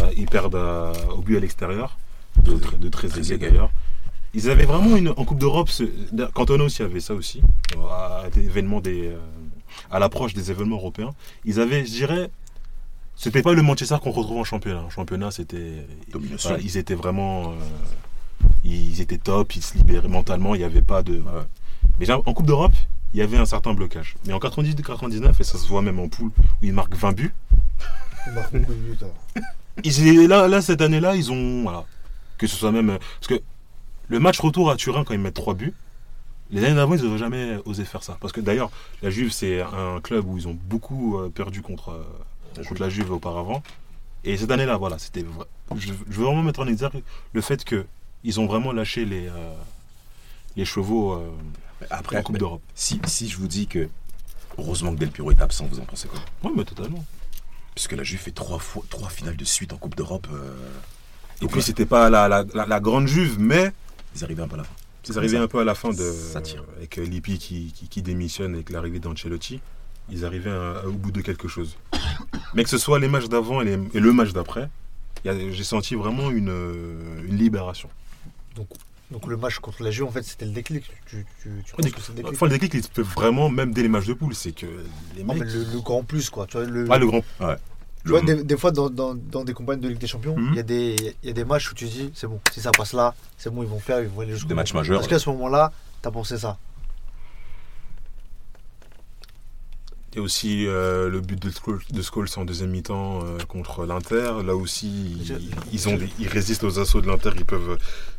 bah, 0.00 0.10
ils 0.16 0.26
perdent 0.26 0.56
à- 0.56 0.92
au 1.16 1.22
but 1.22 1.36
à 1.36 1.40
l'extérieur, 1.40 1.96
de, 2.44 2.54
de 2.78 2.88
très 2.88 3.08
Trezeguet. 3.08 3.38
d'ailleurs. 3.50 3.70
Ils 4.34 4.50
avaient 4.50 4.64
vraiment 4.66 4.96
une. 4.96 5.10
En 5.16 5.24
Coupe 5.24 5.38
d'Europe, 5.38 5.70
Cantona 6.34 6.64
aussi 6.64 6.82
avait 6.82 7.00
ça 7.00 7.14
aussi, 7.14 7.40
à, 7.90 8.24
l'événement 8.34 8.80
des, 8.80 9.06
euh, 9.08 9.16
à 9.90 9.98
l'approche 9.98 10.34
des 10.34 10.50
événements 10.50 10.76
européens. 10.76 11.14
Ils 11.44 11.60
avaient, 11.60 11.86
je 11.86 11.90
dirais. 11.92 12.30
C'était 13.14 13.40
pas 13.40 13.54
le 13.54 13.62
Manchester 13.62 13.96
qu'on 14.02 14.10
retrouve 14.10 14.38
en 14.38 14.44
championnat. 14.44 14.82
En 14.82 14.90
championnat, 14.90 15.30
c'était. 15.30 15.86
Domination. 16.12 16.50
voilà, 16.50 16.62
ils 16.64 16.76
étaient 16.76 16.94
vraiment. 16.96 17.52
euh, 17.52 17.54
ils 18.64 19.00
étaient 19.00 19.16
top, 19.18 19.54
ils 19.56 19.62
se 19.62 19.78
libéraient 19.78 20.08
mentalement, 20.08 20.54
il 20.54 20.58
n'y 20.58 20.64
avait 20.64 20.82
pas 20.82 21.02
de. 21.02 21.14
Ouais. 21.18 21.46
Mais 21.98 22.06
déjà, 22.06 22.18
en 22.18 22.32
Coupe 22.34 22.46
d'Europe, 22.46 22.72
il 23.14 23.20
y 23.20 23.22
avait 23.22 23.38
un 23.38 23.46
certain 23.46 23.72
blocage. 23.74 24.16
Mais 24.26 24.32
en 24.32 24.38
98-99, 24.38 25.32
et 25.40 25.44
ça 25.44 25.58
se 25.58 25.66
voit 25.68 25.82
même 25.82 25.98
en 25.98 26.08
poule, 26.08 26.28
où 26.28 26.64
ils 26.64 26.72
marquent 26.72 26.94
20 26.94 27.12
buts, 27.12 27.34
Il 28.26 28.32
marque 28.34 28.52
beaucoup 28.56 28.72
de 28.74 28.78
buts, 28.78 28.98
hein. 29.02 29.40
ils, 29.84 30.26
là, 30.26 30.48
là, 30.48 30.60
cette 30.62 30.80
année-là, 30.80 31.14
ils 31.16 31.30
ont. 31.32 31.62
Voilà. 31.62 31.84
Que 32.38 32.46
ce 32.46 32.56
soit 32.56 32.72
même. 32.72 32.90
euh, 32.90 32.98
Parce 33.20 33.28
que 33.28 33.40
le 34.08 34.20
match 34.20 34.38
retour 34.40 34.70
à 34.70 34.76
Turin, 34.76 35.04
quand 35.04 35.14
ils 35.14 35.20
mettent 35.20 35.34
3 35.34 35.54
buts, 35.54 35.72
les 36.50 36.62
années 36.64 36.74
d'avant, 36.76 36.94
ils 36.94 37.02
n'auraient 37.02 37.18
jamais 37.18 37.56
osé 37.64 37.84
faire 37.84 38.02
ça. 38.02 38.18
Parce 38.20 38.32
que 38.32 38.40
d'ailleurs, 38.40 38.70
la 39.02 39.10
Juve, 39.10 39.32
c'est 39.32 39.60
un 39.62 40.00
club 40.02 40.26
où 40.28 40.36
ils 40.36 40.46
ont 40.46 40.56
beaucoup 40.68 41.18
euh, 41.18 41.28
perdu 41.28 41.60
contre, 41.62 41.90
euh, 41.90 42.62
contre 42.64 42.80
la 42.80 42.88
Juve 42.88 43.10
auparavant. 43.12 43.62
Et 44.24 44.36
cette 44.36 44.50
année-là, 44.50 44.76
voilà, 44.76 44.98
c'était. 44.98 45.22
vrai- 45.22 45.46
Je, 45.76 45.88
je 45.88 46.16
veux 46.18 46.24
vraiment 46.26 46.42
mettre 46.42 46.60
en 46.60 46.66
exergue 46.66 47.02
le 47.32 47.40
fait 47.40 47.64
que 47.64 47.86
ils 48.24 48.38
ont 48.40 48.46
vraiment 48.46 48.72
lâché 48.72 49.04
les, 49.04 49.28
euh, 49.28 49.52
les 50.56 50.64
chevaux 50.64 51.12
euh, 51.14 51.30
Après, 51.90 52.18
en 52.18 52.22
Coupe 52.22 52.38
d'Europe. 52.38 52.62
si, 52.74 53.00
si 53.06 53.28
je 53.28 53.36
vous 53.36 53.48
dis 53.48 53.66
que 53.66 53.88
heureusement 54.58 54.94
que 54.94 54.98
Del 54.98 55.10
Piro 55.10 55.30
est 55.30 55.40
absent, 55.40 55.66
vous 55.70 55.78
en 55.80 55.84
pensez 55.84 56.08
quoi? 56.08 56.20
Oui, 56.42 56.52
mais 56.56 56.64
totalement. 56.64 57.04
Puisque 57.74 57.92
la 57.92 58.02
Juve 58.02 58.18
fait 58.20 58.30
trois, 58.30 58.58
fois, 58.58 58.82
trois 58.88 59.10
finales 59.10 59.36
de 59.36 59.44
suite 59.44 59.72
en 59.72 59.76
Coupe 59.76 59.94
d'Europe. 59.94 60.26
euh, 60.32 60.54
Et 61.36 61.40
donc 61.42 61.50
puis 61.50 61.60
là, 61.60 61.66
c'était 61.66 61.84
pas 61.86 62.08
la, 62.08 62.28
la, 62.28 62.44
la- 62.54 62.66
la 62.66 62.80
grande 62.80 63.06
Juve, 63.06 63.36
mais 63.38 63.72
ils 64.14 64.24
arrivaient 64.24 64.42
un 64.42 64.48
peu 64.48 64.54
à 64.54 64.58
la 64.58 64.64
fin. 64.64 64.70
ils 65.08 65.18
arrivaient 65.18 65.36
un 65.38 65.48
peu 65.48 65.58
à 65.60 65.64
la 65.64 65.74
fin 65.74 65.90
de 65.90 66.12
Ça 66.12 66.40
tire. 66.40 66.64
avec 66.78 66.96
euh, 66.98 67.04
Lippi 67.04 67.38
qui, 67.38 67.72
qui, 67.74 67.88
qui 67.88 68.00
démissionne 68.02 68.54
avec 68.54 68.70
l'arrivée 68.70 68.98
d'Ancelotti. 68.98 69.60
Ils 70.08 70.24
arrivaient 70.24 70.50
à- 70.50 70.86
au 70.86 70.92
bout 70.92 71.10
de 71.10 71.20
quelque 71.20 71.48
chose. 71.48 71.76
Mais 72.54 72.64
que 72.64 72.70
ce 72.70 72.78
soit 72.78 72.98
les 72.98 73.08
matchs 73.08 73.28
d'avant 73.28 73.60
et, 73.60 73.64
les- 73.66 73.88
et 73.92 74.00
le 74.00 74.12
match 74.14 74.32
d'après, 74.32 74.70
il 75.24 75.28
y 75.28 75.30
a- 75.30 75.50
j'ai 75.52 75.64
senti 75.64 75.94
vraiment 75.96 76.30
une, 76.30 76.48
euh, 76.48 77.22
une 77.28 77.36
libération. 77.36 77.90
Donc 78.54 78.68
le 79.28 79.36
match 79.36 79.58
contre 79.58 79.82
la 79.82 79.90
Juve, 79.90 80.04
en 80.06 80.10
fait, 80.10 80.22
c'était 80.22 80.44
le 80.46 80.50
déclic. 80.52 80.84
Tu, 81.06 81.24
tu, 81.42 81.50
tu 81.64 81.72
penses 81.72 81.90
que 81.90 82.00
c'est 82.00 82.08
le 82.10 82.14
déclic 82.16 82.34
Enfin, 82.34 82.46
le 82.46 82.52
déclic, 82.52 82.74
il 82.74 82.82
se 82.82 82.88
fait 82.92 83.02
vraiment 83.02 83.48
même 83.48 83.72
dès 83.72 83.82
les 83.82 83.88
matchs 83.88 84.06
de 84.06 84.14
poule, 84.14 84.34
c'est 84.34 84.52
que 84.52 84.66
les 85.16 85.22
Non, 85.22 85.34
mecs. 85.34 85.44
mais 85.44 85.52
le, 85.52 85.64
le 85.72 85.80
grand 85.80 86.02
plus, 86.02 86.28
quoi. 86.30 86.46
Tu 86.46 86.56
vois, 86.56 86.66
le, 86.66 86.88
Ouais, 86.88 86.98
le 86.98 87.06
grand. 87.06 87.22
tu 88.04 88.10
vois, 88.10 88.20
des, 88.20 88.42
des 88.44 88.56
fois, 88.56 88.70
dans, 88.72 88.90
dans, 88.90 89.14
dans 89.14 89.44
des 89.44 89.52
campagnes 89.54 89.80
de 89.80 89.88
Ligue 89.88 89.98
des 89.98 90.06
Champions, 90.06 90.34
il 90.38 90.42
Mhm. 90.42 90.54
y, 90.54 90.58
a 90.58 90.62
des- 90.62 91.16
il 91.22 91.26
y 91.28 91.30
a 91.30 91.34
des 91.34 91.44
matchs 91.44 91.70
où 91.70 91.74
tu 91.74 91.86
dis, 91.86 92.10
c'est 92.14 92.26
bon, 92.26 92.40
si 92.52 92.60
ça 92.60 92.70
passe 92.72 92.92
là, 92.92 93.14
c'est 93.38 93.52
bon, 93.52 93.62
ils 93.62 93.68
vont 93.68 93.78
faire, 93.80 94.00
ils 94.00 94.08
vont 94.08 94.20
aller 94.22 94.32
jusqu'au 94.32 94.48
Des 94.48 94.54
matchs 94.54 94.74
majeurs. 94.74 95.00
Est-ce 95.00 95.08
qu'à 95.08 95.18
ce 95.18 95.28
moment-là, 95.30 95.72
t'as 96.02 96.10
pensé 96.10 96.38
ça 96.38 96.58
Et 100.16 100.20
aussi 100.20 100.66
euh, 100.66 101.10
le 101.10 101.20
but 101.20 101.38
de 101.40 101.50
Scholes, 101.50 101.80
de 101.92 102.00
Scholes 102.02 102.28
en 102.36 102.44
deuxième 102.46 102.70
mi-temps 102.70 103.20
euh, 103.22 103.38
contre 103.46 103.84
l'Inter. 103.84 104.32
Là 104.46 104.56
aussi, 104.56 105.18
Je- 105.24 105.34
ils, 105.34 105.50
ils 105.74 105.88
ont 105.90 105.96
des- 105.96 106.08
ils 106.18 106.26
résistent 106.28 106.64
aux 106.64 106.78
assauts 106.78 107.02
de 107.02 107.06
l'Inter. 107.06 107.30
Ils 107.36 107.44
peuvent. 107.44 107.76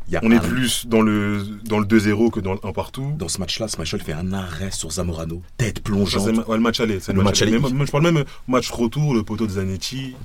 Il 0.08 0.14
y 0.14 0.16
a 0.16 0.20
On 0.24 0.30
est 0.32 0.40
plus 0.40 0.86
dans 0.86 1.02
le 1.02 1.44
dans 1.66 1.80
le 1.80 1.86
2-0 1.86 2.30
que 2.30 2.40
dans 2.40 2.54
le 2.54 2.60
1 2.64 2.72
partout. 2.72 3.14
Dans 3.18 3.28
ce 3.28 3.40
match-là, 3.40 3.68
Smashel 3.68 4.00
fait 4.00 4.14
un 4.14 4.32
arrêt 4.32 4.70
sur 4.72 4.92
Zamorano, 4.92 5.42
tête 5.58 5.82
plongeante. 5.82 6.28
ouais, 6.48 6.56
le 6.58 6.62
match 6.64 6.80
aller. 6.80 7.00
Le 7.08 7.22
match 7.24 7.42
aller. 7.42 7.60
Mais 7.74 7.86
je 7.88 7.92
parle 7.92 8.04
même 8.04 8.24
match 8.48 8.70
retour, 8.70 9.14
le 9.16 9.24
poteau 9.24 9.48
de 9.48 9.52
Zanetti. 9.54 10.16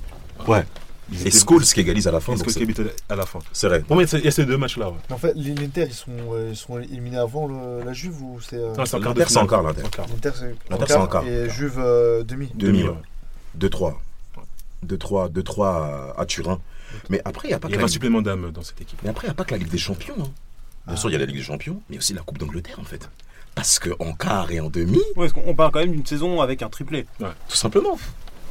Ouais. 0.47 0.63
Ils 1.11 1.27
Et 1.27 1.31
Scholes 1.31 1.63
qui 1.63 1.81
égalise 1.81 2.07
à 2.07 2.11
la 2.11 2.19
fin. 2.21 2.35
Scholes 2.37 2.49
c'est- 2.49 2.59
qui 2.59 2.63
habite 2.63 2.81
à 3.09 3.15
la 3.15 3.25
fin. 3.25 3.39
C'est 3.51 3.67
vrai. 3.67 3.81
Pour 3.81 3.95
moi, 3.97 4.05
il 4.11 4.19
y 4.23 4.27
a 4.27 4.31
ces 4.31 4.45
deux 4.45 4.57
matchs-là. 4.57 4.89
ouais. 4.89 4.95
En 5.11 5.17
fait, 5.17 5.33
l'Inter, 5.35 5.85
ils 5.87 5.93
sont, 5.93 6.11
euh, 6.31 6.49
ils 6.51 6.55
sont 6.55 6.79
éliminés 6.79 7.17
avant 7.17 7.47
le- 7.47 7.83
la 7.85 7.93
Juve 7.93 8.21
ou 8.21 8.39
c'est. 8.41 8.55
euh, 8.55 8.73
Non, 8.75 8.85
c'est 8.85 8.97
L'Inter, 8.99 9.25
c'est 9.27 9.37
encore 9.37 9.61
l'Inter. 9.63 9.83
En 9.83 9.89
quart. 9.89 10.07
L'Inter, 10.07 10.31
c'est 10.35 10.55
L'Inter, 10.69 10.85
c'est 10.87 10.95
en 10.95 11.07
quart. 11.07 11.27
Et 11.27 11.49
Juve, 11.49 11.77
euh, 11.77 12.23
demi. 12.23 12.49
Demi, 12.55 12.79
Demi, 12.79 12.89
ouais. 12.89 12.95
2-3. 13.55 13.99
2-3 14.83 15.29
2-3 15.29 16.13
à, 16.15 16.21
à 16.21 16.25
Turin. 16.25 16.59
Mais 17.09 17.21
après, 17.25 17.47
il 17.47 17.51
n'y 17.51 17.55
a 17.55 17.59
pas 17.59 17.67
Il 17.67 17.71
que 17.71 17.75
y 17.75 17.77
la 17.77 17.77
avait 17.79 17.83
un 17.83 17.85
Ligue... 17.87 17.93
supplément 17.93 18.21
d'âme 18.21 18.51
dans 18.51 18.61
cette 18.63 18.79
équipe. 18.81 18.99
Mais 19.03 19.09
après, 19.09 19.27
il 19.27 19.29
n'y 19.29 19.33
a 19.33 19.35
pas 19.35 19.43
que 19.45 19.51
la 19.51 19.57
Ligue 19.57 19.69
des 19.69 19.77
Champions. 19.77 20.15
hein. 20.19 20.23
Bien 20.85 20.95
Ah. 20.95 20.97
sûr, 20.97 21.09
il 21.09 21.13
y 21.13 21.15
a 21.15 21.19
la 21.19 21.25
Ligue 21.25 21.37
des 21.37 21.43
Champions, 21.43 21.81
mais 21.89 21.97
aussi 21.97 22.13
la 22.13 22.21
Coupe 22.21 22.37
d'Angleterre, 22.37 22.77
en 22.79 22.83
fait. 22.83 23.09
Parce 23.55 23.79
qu'en 23.79 24.13
quart 24.13 24.51
et 24.51 24.59
en 24.59 24.69
demi, 24.69 24.97
Ouais, 24.97 25.03
parce 25.27 25.33
qu'on 25.33 25.43
on 25.45 25.55
parle 25.55 25.71
quand 25.71 25.79
même 25.79 25.91
d'une 25.91 26.05
saison 26.05 26.41
avec 26.41 26.61
un 26.61 26.69
triplé. 26.69 27.05
tout 27.19 27.55
simplement. 27.55 27.97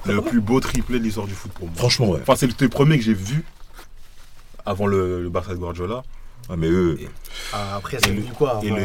Le 0.06 0.20
plus 0.20 0.40
beau 0.40 0.58
triplé 0.60 0.98
de 0.98 1.04
l'histoire 1.04 1.26
du 1.26 1.34
foot 1.34 1.52
pour 1.52 1.66
moi. 1.66 1.76
Franchement, 1.76 2.10
ouais. 2.10 2.20
Enfin, 2.22 2.34
c'est 2.36 2.60
le, 2.60 2.68
premier 2.68 2.98
que 2.98 3.04
j'ai 3.04 3.14
vu 3.14 3.44
avant 4.66 4.86
le, 4.86 5.22
le 5.22 5.28
Barça 5.30 5.52
de 5.52 5.58
Guardiola. 5.58 6.02
Ah, 6.48 6.56
mais 6.56 6.68
eux, 6.68 6.98
Ah, 7.52 7.76
après, 7.76 7.98
c'est 8.02 8.10
venu 8.10 8.24
quoi 8.36 8.60
Et 8.64 8.72
enfin, 8.72 8.80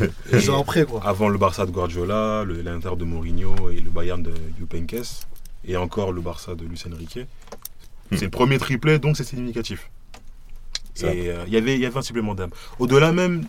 le, 0.00 0.10
Deux 0.32 0.50
ans 0.50 0.60
après, 0.62 0.84
quoi. 0.86 1.02
avant 1.04 1.28
le 1.28 1.36
Barça 1.36 1.66
de 1.66 1.70
Guardiola, 1.70 2.44
l'Inter 2.46 2.96
de 2.96 3.04
Mourinho 3.04 3.68
et 3.70 3.80
le 3.80 3.90
Bayern 3.90 4.22
de 4.22 4.32
Jupenkes, 4.58 5.26
et 5.66 5.76
encore 5.76 6.12
le 6.12 6.20
Barça 6.22 6.54
de 6.54 6.64
Luis 6.64 6.82
Enrique. 6.90 7.20
C'est 8.12 8.22
le 8.24 8.30
premier 8.30 8.58
triplé, 8.58 8.98
donc 8.98 9.16
c'est 9.16 9.24
significatif. 9.24 9.90
Et 11.02 11.28
euh, 11.30 11.44
il 11.46 11.52
y 11.52 11.56
avait- 11.56 11.74
il 11.74 11.80
y 11.80 11.86
avait 11.86 11.96
un 11.98 12.02
supplément 12.02 12.34
d'âme. 12.34 12.50
Au-delà 12.78 13.12
même 13.12 13.44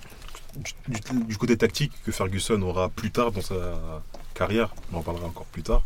du, 0.56 0.74
du- 0.88 1.24
du 1.26 1.38
côté 1.38 1.58
tactique 1.58 1.92
que 2.06 2.12
Ferguson 2.12 2.62
aura 2.62 2.90
plus 2.90 3.12
tard 3.12 3.32
dans 3.32 3.42
sa 3.42 4.02
carrière, 4.34 4.74
on 4.94 4.98
en 4.98 5.02
parlera 5.02 5.26
encore 5.28 5.46
plus 5.46 5.64
tard, 5.64 5.84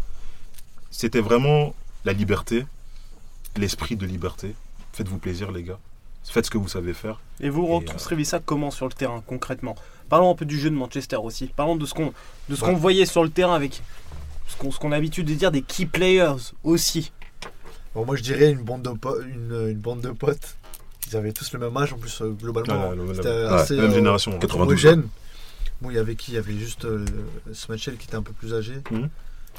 c'était 0.92 1.22
vraiment 1.22 1.74
la 2.06 2.14
liberté 2.14 2.66
l'esprit 3.58 3.96
de 3.96 4.06
liberté. 4.06 4.54
Faites-vous 4.94 5.18
plaisir, 5.18 5.52
les 5.52 5.64
gars. 5.64 5.80
Faites 6.24 6.46
ce 6.46 6.52
que 6.52 6.58
vous 6.58 6.68
savez 6.68 6.94
faire. 6.94 7.20
Et 7.40 7.50
vous 7.50 7.64
Et, 7.66 7.72
euh, 7.72 7.76
retranscrivez 7.78 8.24
ça 8.26 8.40
comment 8.40 8.70
sur 8.70 8.86
le 8.88 8.94
terrain, 8.94 9.24
concrètement? 9.26 9.76
Parlons 10.10 10.32
un 10.32 10.36
peu 10.36 10.46
du 10.46 10.60
jeu 10.60 10.70
de 10.70 10.76
Manchester 10.76 11.16
aussi. 11.18 11.48
Parlons 11.56 11.76
de 11.76 11.86
ce 11.86 11.94
qu'on 11.94 12.14
de 12.50 12.56
ce 12.56 12.62
qu'on 12.62 12.76
voyait 12.76 13.06
sur 13.06 13.24
le 13.24 13.30
terrain 13.30 13.56
avec 13.56 13.82
ce 14.48 14.56
qu'on 14.58 14.72
ce 14.72 14.78
qu'on 14.80 14.92
a 14.92 14.96
l'habitude 14.96 15.26
de 15.28 15.34
dire 15.34 15.52
des 15.52 15.62
key 15.62 15.86
players 15.86 16.52
aussi. 16.64 17.12
Bon, 17.96 18.06
moi 18.06 18.16
je 18.16 18.24
dirais 18.24 18.52
une 18.52 18.62
bande 18.64 18.84
de, 18.84 18.90
po- 18.92 19.20
une, 19.22 19.70
une 19.72 19.78
bande 19.80 20.02
de 20.02 20.10
potes. 20.12 20.56
Ils 21.10 21.16
avaient 21.16 21.32
tous 21.34 21.52
le 21.54 21.60
même 21.60 21.76
âge 21.78 21.94
en 21.94 21.98
plus, 21.98 22.22
euh, 22.22 22.30
globalement. 22.32 22.90
Ah, 22.92 22.96
le- 22.96 23.14
C'était 23.16 23.30
le- 23.30 23.48
assez 23.54 23.76
Même 23.78 23.86
euh, 23.92 23.94
génération. 23.96 24.34
hein. 24.34 24.40
92. 24.40 24.86
homogène. 24.86 25.08
Bon, 25.82 25.90
il 25.90 25.96
y 25.96 26.00
avait 26.00 26.16
qui? 26.16 26.32
Il 26.32 26.36
y 26.36 26.38
avait 26.38 26.58
juste 26.58 26.84
euh, 26.86 27.06
Smatchel 27.54 27.98
qui 27.98 28.06
était 28.08 28.16
un 28.16 28.22
peu 28.24 28.34
plus 28.34 28.54
âgé 28.54 28.74
Mhm. 28.92 29.10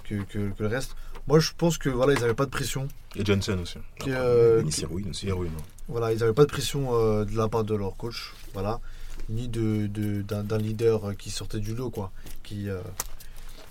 que, 0.04 0.14
que- 0.24 0.50
que 0.50 0.62
le 0.62 0.66
reste. 0.68 0.94
Moi 1.28 1.38
je 1.40 1.50
pense 1.56 1.78
que 1.78 1.88
voilà, 1.90 2.14
ils 2.14 2.20
n'avaient 2.20 2.34
pas 2.34 2.46
de 2.46 2.50
pression. 2.50 2.88
Et 3.16 3.24
Jensen 3.24 3.60
aussi. 3.60 3.78
Euh, 4.08 4.62
aussi. 5.10 5.26
Hein. 5.30 5.62
Voilà, 5.88 6.12
ils 6.12 6.18
n'avaient 6.18 6.32
pas 6.34 6.44
de 6.44 6.50
pression 6.50 6.94
euh, 6.94 7.24
de 7.24 7.36
la 7.36 7.48
part 7.48 7.64
de 7.64 7.74
leur 7.74 7.96
coach, 7.96 8.32
voilà, 8.54 8.80
ni 9.28 9.46
de 9.48 9.86
de- 9.86 10.22
d'un 10.22 10.42
d'un 10.42 10.58
leader 10.58 11.08
euh, 11.10 11.12
qui 11.14 11.30
sortait 11.30 11.60
du 11.60 11.74
lot, 11.74 11.90
quoi. 11.90 12.10
Qui, 12.42 12.68
euh, 12.68 12.80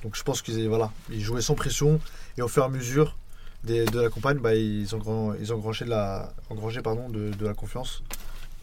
donc 0.04 0.16
je 0.16 0.24
pense 0.24 0.42
qu'ils 0.42 0.68
voilà, 0.70 0.92
ils 1.12 1.22
jouaient 1.22 1.42
sans 1.42 1.56
pression 1.56 2.00
et 2.38 2.42
au 2.42 2.48
fur 2.48 2.64
et 2.64 2.66
à 2.66 2.70
mesure 2.70 3.18
des- 3.64 3.86
de 3.86 4.00
la 4.02 4.10
campagne, 4.10 4.38
bah, 4.38 4.54
ils 4.56 4.96
ont 4.96 5.00
grand- 5.00 5.34
ils 5.42 5.52
ont 5.52 5.58
engrangé 5.58 5.84
de 5.86 5.90
la 5.90 6.32
engrangé 6.50 6.82
pardon 6.82 7.10
de, 7.10 7.32
de 7.32 7.46
la 7.46 7.54
confiance. 7.56 8.04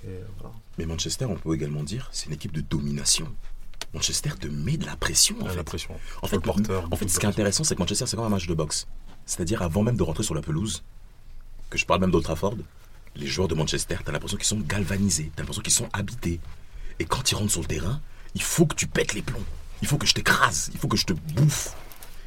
Et 0.04 0.08
euh, 0.10 0.20
voilà. 0.38 0.54
Mais 0.78 0.86
Manchester, 0.86 1.24
on 1.24 1.36
peut 1.36 1.54
également 1.54 1.82
dire, 1.82 2.08
c'est 2.12 2.26
une 2.26 2.32
équipe 2.34 2.52
de 2.52 2.60
domination. 2.60 3.26
Manchester 3.94 4.30
te 4.38 4.48
met 4.48 4.76
de 4.76 4.84
la 4.86 4.96
pression, 4.96 5.36
en 5.40 5.44
Ouais, 5.44 5.50
fait. 5.50 5.56
la 5.56 5.64
pression. 5.64 5.94
En 6.22 6.26
fait, 6.26 6.38
porteur, 6.40 6.86
en 6.90 6.96
fait, 6.96 7.08
ce 7.08 7.18
qui 7.18 7.26
est 7.26 7.28
intéressant, 7.28 7.64
c'est 7.64 7.74
que 7.76 7.80
Manchester, 7.80 8.06
c'est 8.06 8.16
comme 8.16 8.26
un 8.26 8.30
match 8.30 8.46
de 8.46 8.54
boxe. 8.54 8.86
C'est-à-dire, 9.24 9.62
avant 9.62 9.82
même 9.82 9.96
de 9.96 10.02
rentrer 10.02 10.22
sur 10.24 10.34
la 10.34 10.42
pelouse, 10.42 10.82
que 11.70 11.78
je 11.78 11.86
parle 11.86 12.00
même 12.00 12.10
d'Old 12.10 12.24
Trafford, 12.24 12.56
les 13.16 13.26
joueurs 13.26 13.48
de 13.48 13.54
Manchester, 13.54 13.96
t'as 14.04 14.12
l'impression 14.12 14.36
qu'ils 14.36 14.46
sont 14.46 14.58
galvanisés, 14.60 15.30
t'as 15.34 15.42
l'impression 15.42 15.62
qu'ils 15.62 15.72
sont 15.72 15.88
habités. 15.92 16.40
Et 16.98 17.04
quand 17.04 17.30
ils 17.30 17.34
rentrent 17.36 17.52
sur 17.52 17.60
le 17.62 17.66
terrain, 17.66 18.00
il 18.34 18.42
faut 18.42 18.66
que 18.66 18.74
tu 18.74 18.86
pètes 18.86 19.14
les 19.14 19.22
plombs. 19.22 19.44
Il 19.82 19.88
faut 19.88 19.96
que 19.98 20.06
je 20.06 20.14
t'écrase, 20.14 20.70
il 20.72 20.78
faut 20.78 20.88
que 20.88 20.96
je 20.96 21.06
te 21.06 21.12
bouffe. 21.12 21.74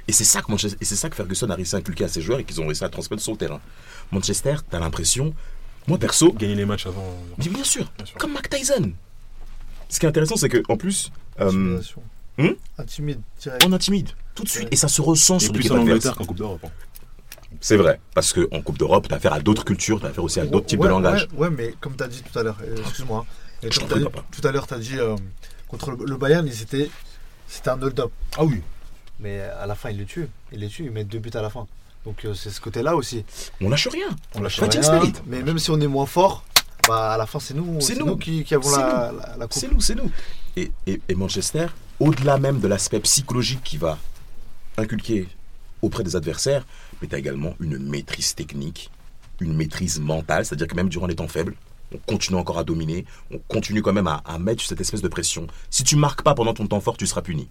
Et 0.08 0.14
c'est 0.14 0.24
ça 0.24 0.42
que 0.42 0.50
Manchester, 0.50 0.78
et 0.80 0.86
c'est 0.86 0.96
ça 0.96 1.10
que 1.10 1.16
Ferguson 1.18 1.50
a 1.50 1.56
réussi 1.56 1.76
à 1.76 1.80
inculquer 1.80 2.06
à 2.06 2.08
ses 2.08 2.22
joueurs 2.22 2.40
et 2.40 2.46
qu'ils 2.46 2.62
ont 2.62 2.66
réussi 2.66 2.84
à 2.86 2.90
transmettre 2.90 3.22
sur 3.22 3.34
le 3.34 3.38
terrain. 3.38 3.60
Manchester, 4.12 4.56
t'as 4.70 4.80
l'impression, 4.80 5.34
moi 5.86 5.98
perso, 5.98 6.32
Gagner 6.32 6.56
les 6.56 6.66
matchs 6.66 6.86
avant. 6.88 7.14
mais 7.38 7.50
bien 7.50 7.64
sûr, 7.66 7.92
Bien 7.98 8.06
sûr. 8.06 8.18
comme 8.18 8.32
Mac 8.32 8.50
Tyson. 8.50 8.94
Ce 9.90 10.00
qui 10.00 10.06
est 10.06 10.10
intéressant, 10.10 10.36
c'est 10.36 10.50
que 10.50 10.62
en 10.70 10.78
plus, 10.78 11.12
euh, 11.40 11.48
Intimidation. 11.48 12.02
hmm 12.38 12.50
Intimide 12.78 13.20
direct. 13.42 13.66
on 13.68 13.74
intimide 13.74 14.10
tout 14.36 14.44
de 14.44 14.50
suite 14.50 14.68
et 14.72 14.76
ça 14.76 14.88
se 14.88 15.02
ressent 15.02 15.38
Et 15.38 15.40
sur 15.46 15.54
plus 15.54 15.72
en. 15.72 15.80
Angleterre 15.80 16.16
qu'en 16.16 16.26
Coupe 16.26 16.38
d'Europe. 16.38 16.62
hein. 16.66 16.70
C'est 17.62 17.78
vrai, 17.78 18.00
parce 18.14 18.34
qu'en 18.34 18.62
Coupe 18.62 18.78
d'Europe, 18.78 19.08
t'as 19.08 19.16
affaire 19.16 19.34
à 19.34 19.40
d'autres 19.40 19.66
cultures, 19.66 20.00
t'as 20.00 20.10
affaire 20.10 20.24
aussi 20.24 20.40
à 20.40 20.46
d'autres 20.46 20.66
types 20.68 20.80
Ouais, 20.80 20.86
de 20.88 20.92
langage. 20.92 21.28
Ouais, 21.34 21.48
ouais, 21.48 21.50
mais 21.50 21.74
comme 21.80 21.96
tu 21.96 22.04
as 22.04 22.08
dit 22.08 22.22
tout 22.22 22.38
à 22.38 22.44
l'heure, 22.44 22.58
euh, 22.62 22.78
excuse-moi. 22.78 23.26
hein, 23.64 23.68
tout 24.32 24.48
à 24.48 24.52
l'heure, 24.52 24.68
tu 24.68 24.74
as 24.76 24.80
dit 24.80 25.00
euh, 25.00 25.16
contre 25.68 25.92
le, 25.92 26.06
le 26.06 26.18
Bayern, 26.18 26.46
ils 26.46 26.62
étaient, 26.62 26.90
c'était 27.48 27.70
un 27.70 27.82
hold-up. 27.82 28.12
Ah 28.38 28.44
oui. 28.44 28.62
Mais 29.20 29.40
à 29.42 29.66
la 29.66 29.74
fin, 29.74 29.90
ils 29.90 29.98
le 29.98 30.06
tuent. 30.06 30.28
Ils 30.52 30.60
les 30.60 30.68
tuent, 30.68 30.86
ils 30.86 30.92
mettent 30.92 31.08
deux 31.08 31.18
buts 31.20 31.32
à 31.34 31.42
la 31.42 31.50
fin. 31.50 31.66
Donc 32.06 32.24
euh, 32.26 32.36
c'est 32.36 32.52
ce 32.52 32.62
côté-là 32.62 32.96
aussi. 32.96 33.26
On 33.60 33.70
lâche 33.70 33.88
rien. 33.88 34.08
On 34.36 34.42
lâche 34.42 34.60
Fighting 34.60 34.82
rien, 34.82 34.98
spirit. 35.00 35.14
Mais 35.26 35.42
même 35.42 35.58
si 35.58 35.72
on 35.72 35.80
est 35.82 35.88
moins 35.88 36.06
fort, 36.06 36.44
bah, 36.88 37.12
à 37.14 37.18
la 37.18 37.26
fin, 37.26 37.40
c'est 37.40 37.54
nous, 37.54 37.80
C'est 37.82 37.94
c'est 37.94 38.00
nous. 38.00 38.06
nous. 38.06 38.18
qui, 38.18 38.44
qui 38.44 38.56
avons 38.56 38.70
C'est 38.70 38.78
la, 38.80 39.12
la, 39.12 39.38
la 39.38 39.48
coupe. 39.48 39.54
C'est 39.54 39.72
nous, 39.72 39.82
c'est 39.82 39.96
nous. 39.96 40.10
Et, 40.56 40.72
et- 40.86 41.02
et 41.08 41.16
Manchester, 41.16 41.68
au-delà 42.00 42.38
même 42.38 42.60
de 42.60 42.68
l'aspect 42.68 43.00
psychologique 43.02 43.62
qui 43.64 43.78
va 43.78 43.98
inculquer 44.78 45.28
auprès 45.82 46.04
des 46.04 46.16
adversaires, 46.16 46.66
mais 47.02 47.08
t'as 47.08 47.18
également 47.18 47.54
une 47.60 47.78
maîtrise 47.78 48.34
technique, 48.36 48.90
une 49.40 49.56
maîtrise 49.56 50.00
mentale, 50.00 50.46
c'est-à-dire 50.46 50.68
que 50.68 50.76
même 50.76 50.90
durant 50.90 51.08
les 51.08 51.16
temps 51.16 51.28
faibles, 51.28 51.56
on 51.94 51.98
continue 52.00 52.38
encore 52.38 52.58
à 52.58 52.64
dominer, 52.64 53.06
on 53.32 53.38
continue 53.48 53.82
quand 53.82 53.94
même 53.94 54.08
à, 54.08 54.22
à 54.26 54.40
mettre 54.40 54.64
cette 54.64 54.82
espèce 54.82 55.02
de 55.02 55.08
pression. 55.08 55.48
Si 55.70 55.84
tu 55.84 55.96
marques 55.96 56.22
pas 56.24 56.34
pendant 56.34 56.54
ton 56.54 56.68
temps 56.68 56.82
fort, 56.82 56.98
tu 56.98 57.08
seras 57.08 57.22
puni. 57.22 57.48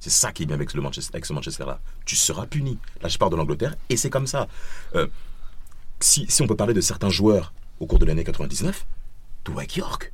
C'est 0.00 0.10
ça 0.10 0.32
qui 0.32 0.42
est 0.42 0.46
bien 0.46 0.56
avec, 0.56 0.74
le 0.74 0.82
Manchester, 0.82 1.10
avec 1.14 1.24
ce 1.26 1.32
Manchester-là. 1.32 1.80
Tu 2.04 2.16
seras 2.16 2.46
puni. 2.46 2.78
Là, 3.02 3.08
je 3.08 3.16
pars 3.18 3.30
de 3.30 3.36
l'Angleterre 3.36 3.74
et 3.88 3.96
c'est 3.96 4.10
comme 4.10 4.26
ça. 4.26 4.48
Euh, 4.94 5.06
si, 6.00 6.26
si 6.28 6.42
on 6.42 6.46
peut 6.46 6.56
parler 6.56 6.74
de 6.74 6.80
certains 6.80 7.08
joueurs 7.10 7.52
au 7.80 7.86
cours 7.86 7.98
de 7.98 8.04
l'année 8.04 8.24
99, 8.24 8.86
Dwight 9.44 9.76
York. 9.76 10.12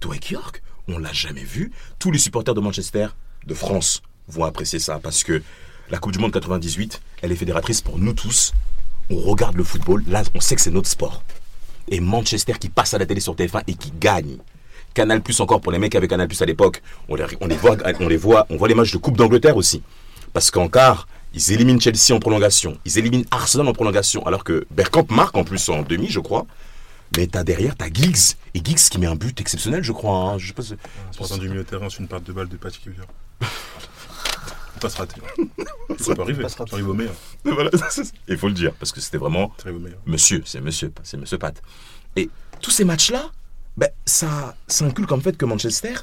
Dwight 0.00 0.30
York, 0.30 0.62
on 0.88 0.98
l'a 0.98 1.12
jamais 1.12 1.44
vu. 1.44 1.72
Tous 1.98 2.10
les 2.10 2.18
supporters 2.18 2.54
de 2.54 2.60
Manchester, 2.60 3.08
de 3.46 3.54
France, 3.54 4.02
vont 4.28 4.44
apprécier 4.44 4.78
ça 4.78 4.98
parce 4.98 5.24
que 5.24 5.42
la 5.90 5.98
Coupe 5.98 6.12
du 6.12 6.18
Monde 6.18 6.32
98, 6.32 7.00
elle 7.22 7.32
est 7.32 7.36
fédératrice 7.36 7.80
pour 7.80 7.98
nous 7.98 8.12
tous. 8.12 8.52
On 9.10 9.16
regarde 9.16 9.56
le 9.56 9.64
football, 9.64 10.04
là, 10.06 10.22
on 10.34 10.40
sait 10.40 10.54
que 10.54 10.60
c'est 10.60 10.70
notre 10.70 10.88
sport. 10.88 11.22
Et 11.88 12.00
Manchester 12.00 12.52
qui 12.60 12.68
passe 12.68 12.92
à 12.92 12.98
la 12.98 13.06
télé 13.06 13.20
sur 13.20 13.34
TF1 13.34 13.62
et 13.66 13.74
qui 13.74 13.90
gagne. 13.98 14.36
Canal 14.92 15.22
Plus 15.22 15.40
encore 15.40 15.60
pour 15.60 15.72
les 15.72 15.78
mecs 15.78 15.94
avec 15.94 16.10
Canal 16.10 16.28
Plus 16.28 16.42
à 16.42 16.44
l'époque. 16.44 16.82
On 17.08 17.14
les, 17.14 17.24
voit, 17.56 17.76
on 18.00 18.08
les 18.08 18.16
voit, 18.16 18.46
on 18.50 18.56
voit 18.56 18.68
les 18.68 18.74
matchs 18.74 18.92
de 18.92 18.98
Coupe 18.98 19.16
d'Angleterre 19.16 19.56
aussi. 19.56 19.82
Parce 20.34 20.50
qu'en 20.50 20.68
quart, 20.68 21.08
ils 21.34 21.52
éliminent 21.52 21.80
Chelsea 21.80 22.12
en 22.14 22.20
prolongation. 22.20 22.78
Ils 22.84 22.98
éliminent 22.98 23.24
Arsenal 23.30 23.68
en 23.68 23.72
prolongation. 23.72 24.24
Alors 24.26 24.44
que 24.44 24.66
Bergkamp 24.70 25.06
marque 25.10 25.36
en 25.36 25.44
plus 25.44 25.68
en 25.68 25.82
demi, 25.82 26.08
je 26.08 26.20
crois. 26.20 26.46
Mais 27.16 27.26
t'as 27.26 27.44
derrière, 27.44 27.74
t'as 27.76 27.88
Giggs. 27.92 28.36
Et 28.54 28.58
Giggs 28.64 28.78
qui 28.90 28.98
met 28.98 29.06
un 29.06 29.14
but 29.16 29.40
exceptionnel, 29.40 29.82
je 29.82 29.92
crois. 29.92 30.16
hein. 30.32 30.38
Je 30.38 30.48
sais 30.48 30.52
pas 30.52 30.62
si- 30.62 30.74
Sortant 31.10 31.38
du 31.38 31.48
milieu 31.48 31.62
de 31.64 31.68
terrain 31.68 31.88
sur 31.88 32.00
une 32.02 32.08
patte 32.08 32.24
de 32.24 32.32
balle 32.32 32.48
de 32.48 32.56
Patrick 32.56 32.86
Vieira. 32.88 33.06
Faut 33.40 34.80
pas 34.80 34.88
se 34.90 34.96
rater. 34.98 35.20
Ça 35.98 36.14
peut 36.14 36.22
arriver. 36.22 36.48
Ça 36.48 36.64
arrive 36.72 36.88
au 36.88 36.94
meilleur. 36.94 37.14
Voilà, 37.44 37.70
il 38.28 38.36
faut 38.36 38.48
le 38.48 38.54
dire. 38.54 38.72
Parce 38.74 38.92
que 38.92 39.00
c'était 39.00 39.16
vraiment 39.18 39.52
monsieur, 40.06 40.42
c'est 40.44 40.60
monsieur, 40.60 40.92
c'est 41.02 41.16
monsieur 41.16 41.38
Pat. 41.38 41.60
Et 42.16 42.28
tous 42.60 42.70
ces 42.70 42.84
matchs-là, 42.84 43.30
ben, 43.76 43.88
ça, 44.04 44.54
ça 44.66 44.84
inculque 44.84 45.12
en 45.12 45.20
fait 45.20 45.36
que 45.36 45.44
Manchester, 45.46 45.94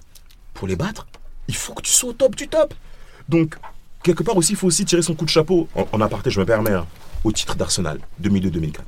pour 0.54 0.68
les 0.68 0.76
battre, 0.76 1.06
il 1.48 1.56
faut 1.56 1.74
que 1.74 1.82
tu 1.84 1.92
sois 1.92 2.10
au 2.10 2.14
top 2.14 2.36
du 2.36 2.48
top. 2.48 2.74
Donc, 3.30 3.56
quelque 4.06 4.24
part 4.24 4.38
aussi, 4.38 4.54
il 4.54 4.56
faut 4.56 4.68
aussi 4.68 4.86
tirer 4.86 5.02
son 5.02 5.16
coup 5.16 5.26
de 5.26 5.30
chapeau, 5.30 5.68
en, 5.76 5.86
en 5.92 6.02
aparté, 6.02 6.30
je 6.30 6.40
me 6.40 6.46
permets, 6.46 6.72
hein, 6.72 6.86
au 7.24 7.32
titre 7.32 7.56
d'Arsenal, 7.56 8.00
2002-2004. 8.24 8.80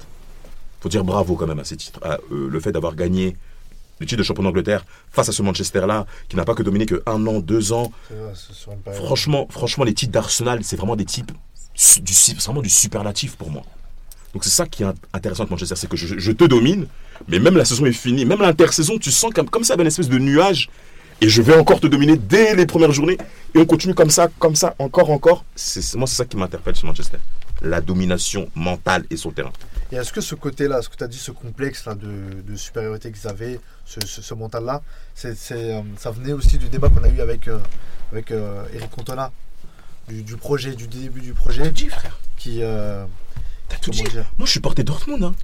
faut 0.80 0.90
dire 0.90 1.04
bravo 1.04 1.36
quand 1.36 1.48
même 1.48 1.60
à 1.60 1.64
ces 1.64 1.76
titres. 1.76 2.00
à, 2.04 2.14
euh, 2.32 2.48
le 2.50 2.60
fait 2.60 2.72
d'avoir 2.72 2.96
gagné 2.96 3.36
le 4.00 4.06
titre 4.06 4.20
de 4.20 4.24
champion 4.24 4.44
d'Angleterre 4.44 4.86
face 5.12 5.28
à 5.28 5.32
ce 5.32 5.42
Manchester-là, 5.42 6.06
qui 6.30 6.36
n'a 6.36 6.46
pas 6.46 6.54
que 6.54 6.62
dominé 6.64 6.86
que 6.86 7.02
un 7.08 7.26
an, 7.26 7.40
deux 7.40 7.74
ans, 7.74 7.92
vrai. 8.86 8.94
Franchement, 8.94 9.48
franchement, 9.50 9.84
les 9.84 9.94
titres 9.96 10.12
d'Arsenal, 10.12 10.60
c'est 10.64 10.76
vraiment 10.76 10.96
des 10.96 11.06
types 11.06 11.32
du, 12.04 12.14
vraiment 12.40 12.62
du 12.62 12.70
superlatif 12.70 13.36
pour 13.36 13.50
moi. 13.50 13.64
Donc 14.34 14.44
c'est 14.44 14.52
ça 14.52 14.68
qui 14.68 14.84
est 14.84 14.86
int- 14.86 14.94
intéressant 15.14 15.44
avec 15.44 15.52
Manchester, 15.52 15.76
c'est 15.76 15.90
que 15.90 15.98
je, 15.98 16.20
je 16.20 16.32
te 16.32 16.44
domine, 16.44 16.86
mais 17.28 17.40
même 17.40 17.58
la 17.58 17.66
saison 17.66 17.86
est 17.88 17.92
finie, 17.92 18.24
même 18.26 18.42
l'intersaison, 18.42 19.00
tu 19.00 19.10
sens 19.12 19.32
comme, 19.34 19.50
comme 19.50 19.64
ça, 19.64 19.74
une 19.76 19.88
espèce 19.88 20.10
de 20.10 20.20
nuage, 20.20 20.70
et 21.22 21.30
je 21.30 21.42
vais 21.42 21.56
encore 21.56 21.80
te 21.80 21.88
dominer 21.88 22.18
dès 22.18 22.56
les 22.56 22.66
premières 22.66 22.92
journées, 22.92 23.18
et 23.56 23.58
on 23.60 23.66
continue 23.66 23.94
comme 23.94 24.10
ça, 24.10 24.28
comme 24.40 24.56
ça, 24.56 24.76
encore, 24.80 25.10
encore. 25.12 25.46
C'est 25.56 25.96
moi, 25.96 26.08
c'est 26.08 26.16
ça 26.16 26.26
qui 26.26 26.38
m'interpelle 26.38 26.76
sur 26.76 26.88
Manchester. 26.88 27.18
La 27.62 27.82
domination 27.82 28.50
mentale 28.54 29.06
et 29.10 29.18
sur 29.18 29.30
le 29.30 29.36
terrain. 29.36 29.52
Et 29.92 29.96
est-ce 29.96 30.14
que 30.14 30.22
ce 30.22 30.36
côté-là, 30.36 30.82
ce 30.82 30.90
que 30.90 30.96
tu 30.96 31.04
as 31.04 31.08
dit, 31.08 31.18
ce 31.18 31.32
complexe-là 31.32 31.96
de, 31.96 32.42
de 32.48 32.56
supériorité 32.56 33.12
qu'ils 33.12 33.28
avaient, 33.28 33.60
ce, 33.86 34.00
ce- 34.06 34.22
ce 34.22 34.34
mental-là, 34.36 34.82
c'est, 35.16 35.36
c'est, 35.36 35.74
euh, 35.74 35.82
ça 35.98 36.12
venait 36.12 36.34
aussi 36.34 36.58
du 36.60 36.70
débat 36.70 36.90
qu'on 36.90 37.04
a 37.04 37.10
eu 37.10 37.20
avec, 37.22 37.48
euh, 37.48 37.58
avec 38.12 38.32
euh, 38.32 38.64
Eric 38.74 38.92
Cantona, 38.92 39.32
du, 40.08 40.22
du 40.24 40.36
projet, 40.38 40.76
du 40.76 40.88
début 40.88 41.22
du 41.22 41.34
projet, 41.34 41.72
dis, 41.72 41.88
frère. 41.88 42.20
qui. 42.38 42.60
euh, 42.62 43.06
T'as 43.70 43.78
tout 43.78 43.92
dit. 43.92 44.04
dire 44.04 44.26
Moi, 44.38 44.46
je 44.46 44.52
suis 44.52 44.60
porté 44.60 44.84
Dortmund. 44.84 45.24
Hein. 45.24 45.36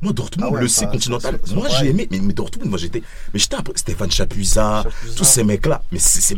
Moi, 0.00 0.12
Dortmund, 0.12 0.48
Ah 0.50 0.54
ouais, 0.54 0.60
le 0.60 0.68
C 0.68 0.86
continental. 0.86 1.38
ça- 1.42 1.50
ça- 1.50 1.54
moi, 1.54 1.68
j'ai 1.68 1.88
aimé. 1.90 2.06
Mais, 2.10 2.20
mais 2.20 2.32
Dortmund, 2.32 2.68
moi, 2.70 2.78
j'étais. 2.78 3.02
Mais 3.34 3.40
j'étais 3.40 3.56
peu. 3.62 3.72
Stéphane 3.74 4.10
Chapuisat, 4.10 4.84
tous 5.16 5.24
ces 5.24 5.42
mecs-là. 5.44 5.82
Mais 5.90 5.98
c'est. 5.98 6.20
c'est- 6.20 6.36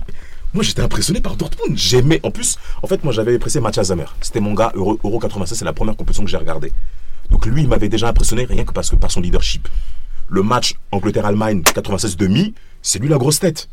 Moi, 0.55 0.65
j'étais 0.65 0.83
impressionné 0.83 1.21
par 1.21 1.37
Dortmund. 1.37 1.77
J'aimais. 1.77 2.21
En 2.25 2.31
plus, 2.31 2.57
en 2.83 2.87
fait, 2.87 3.05
moi, 3.05 3.13
j'avais 3.13 3.37
apprécié 3.37 3.61
Mathias 3.61 3.89
Zamer. 3.89 4.07
C'était 4.21 4.41
mon 4.41 4.55
gars, 4.55 4.73
Euro, 4.75 4.99
Euro 5.05 5.19
96, 5.21 5.59
c'est 5.59 5.65
la 5.65 5.73
première 5.73 5.95
compétition 5.97 6.25
que 6.25 6.31
j'ai 6.31 6.37
regardée. 6.39 6.73
Donc, 7.31 7.47
lui, 7.47 7.63
il 7.63 7.69
m'avait 7.69 7.89
déjà 7.89 8.09
impressionné 8.09 8.45
rien 8.47 8.65
que 8.65 8.73
parce 8.73 8.91
que 8.91 8.97
par 8.97 9.11
son 9.11 9.21
leadership. 9.21 9.69
Le 10.29 10.43
match 10.43 10.75
Angleterre-Allemagne 10.91 11.63
96 11.63 12.17
demi, 12.17 12.55
c'est 12.83 12.99
lui 12.99 13.09
la 13.09 13.19
grosse 13.19 13.39
tête. 13.41 13.69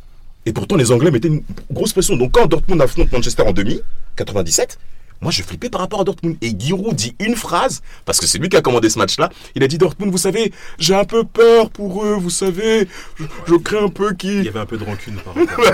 Et 0.46 0.53
pourtant, 0.53 0.75
les 0.75 0.91
Anglais 0.91 1.12
mettaient 1.12 1.27
une 1.29 1.44
grosse 1.72 1.94
pression. 1.94 2.15
Donc, 2.17 2.32
quand 2.34 2.46
Dortmund 2.46 2.82
affronte 2.82 3.12
Manchester 3.12 3.44
en 3.44 3.53
demi, 3.53 3.79
97, 4.15 4.77
moi, 5.21 5.31
je 5.31 5.41
flippais 5.43 5.69
par 5.69 5.81
rapport 5.81 6.01
à 6.01 6.03
Dortmund. 6.03 6.38
Et 6.41 6.53
Giroud 6.57 6.95
dit 6.95 7.15
une 7.19 7.36
phrase, 7.36 7.81
parce 8.05 8.19
que 8.19 8.27
c'est 8.27 8.38
lui 8.38 8.50
qui 8.50 8.57
a 8.57 8.62
commandé 8.62 8.89
ce 8.89 9.00
match-là. 9.00 9.29
Il 9.55 9.63
a 9.63 9.67
dit 9.67 9.77
Dortmund, 9.77 10.12
vous 10.12 10.17
savez, 10.17 10.51
j'ai 10.79 10.95
un 10.95 11.05
peu 11.05 11.24
peur 11.24 11.69
pour 11.69 12.03
eux, 12.05 12.13
vous 12.19 12.29
savez. 12.29 12.88
Je, 13.15 13.24
je 13.47 13.55
crains 13.55 13.86
un 13.86 13.89
peu 13.89 14.09
Il 14.12 14.17
qu'ils. 14.17 14.43
y 14.43 14.47
avait 14.50 14.59
un 14.59 14.65
peu 14.65 14.77
de 14.77 14.83
rancune 14.83 15.15
par 15.17 15.33
rapport 15.33 15.65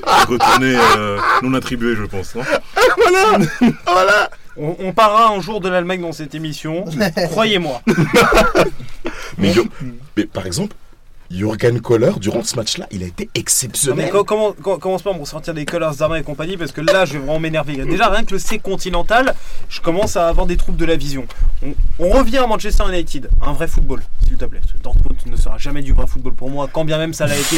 à 0.00 0.24
Retourner 0.26 0.76
euh, 0.96 1.18
non 1.42 1.54
attribué, 1.54 1.94
je 1.96 2.04
pense. 2.04 2.34
Non 2.34 2.42
Voilà 2.96 3.38
Voilà 3.86 4.30
On, 4.56 4.76
on 4.78 4.92
parlera 4.92 5.28
un 5.34 5.40
jour 5.40 5.60
de 5.60 5.68
l'Allemagne 5.68 6.00
dans 6.00 6.12
cette 6.12 6.34
émission, 6.34 6.84
croyez-moi. 7.30 7.82
mais, 9.38 9.52
mais 10.16 10.24
par 10.24 10.46
exemple, 10.46 10.74
Jürgen 11.30 11.80
Kohler, 11.80 12.12
durant 12.20 12.42
ce 12.42 12.56
match-là, 12.56 12.86
il 12.90 13.02
a 13.02 13.06
été 13.06 13.24
Non, 13.24 13.30
mais 13.34 13.40
exceptionnel. 13.40 14.10
co- 14.10 14.24
comment, 14.24 14.52
co- 14.52 14.78
commence 14.78 15.02
pas 15.02 15.10
à 15.10 15.14
me 15.14 15.52
des 15.52 15.64
Colors 15.64 15.94
d'Arma 15.96 16.18
et 16.18 16.22
compagnie 16.22 16.56
parce 16.56 16.72
que 16.72 16.80
là 16.80 17.04
je 17.04 17.14
vais 17.14 17.18
vraiment 17.18 17.38
m'énerver. 17.40 17.76
Déjà 17.84 18.08
rien 18.08 18.24
que 18.24 18.32
le 18.32 18.38
C 18.38 18.58
continental, 18.58 19.34
je 19.68 19.80
commence 19.80 20.16
à 20.16 20.28
avoir 20.28 20.46
des 20.46 20.56
troubles 20.56 20.78
de 20.78 20.84
la 20.84 20.96
vision. 20.96 21.26
On, 21.64 21.74
on 21.98 22.10
revient 22.10 22.38
à 22.38 22.46
Manchester 22.46 22.84
United, 22.88 23.28
un 23.42 23.52
vrai 23.52 23.66
football, 23.68 24.02
s'il 24.26 24.36
te 24.36 24.44
plaît. 24.44 24.60
Dortmund 24.82 25.18
ne 25.26 25.36
sera 25.36 25.58
jamais 25.58 25.82
du 25.82 25.92
vrai 25.92 26.06
football 26.06 26.34
pour 26.34 26.50
moi, 26.50 26.68
quand 26.72 26.84
bien 26.84 26.98
même 26.98 27.12
ça 27.12 27.26
l'a 27.26 27.36
été 27.36 27.56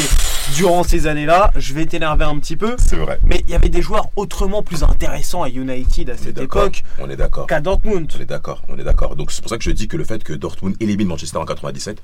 durant 0.55 0.83
ces 0.83 1.07
années-là. 1.07 1.51
Je 1.55 1.73
vais 1.73 1.85
t'énerver 1.85 2.25
un 2.25 2.37
petit 2.39 2.55
peu. 2.55 2.75
C'est 2.79 2.95
vrai. 2.95 3.19
Mais 3.23 3.43
il 3.47 3.51
y 3.51 3.55
avait 3.55 3.69
des 3.69 3.81
joueurs 3.81 4.09
autrement 4.15 4.63
plus 4.63 4.83
intéressants 4.83 5.43
à 5.43 5.49
United 5.49 6.09
à 6.09 6.17
cette 6.17 6.39
époque 6.39 6.83
On 6.99 7.09
est 7.09 7.15
d'accord. 7.15 7.47
qu'à 7.47 7.59
Dortmund. 7.61 8.11
On 8.17 8.21
est 8.21 8.25
d'accord, 8.25 8.63
on 8.67 8.77
est 8.79 8.83
d'accord. 8.83 9.15
Donc 9.15 9.31
c'est 9.31 9.41
pour 9.41 9.49
ça 9.49 9.57
que 9.57 9.63
je 9.63 9.71
dis 9.71 9.87
que 9.87 9.97
le 9.97 10.03
fait 10.05 10.23
que 10.23 10.33
Dortmund 10.33 10.75
élimine 10.79 11.07
Manchester 11.07 11.37
en 11.37 11.45
97, 11.45 12.01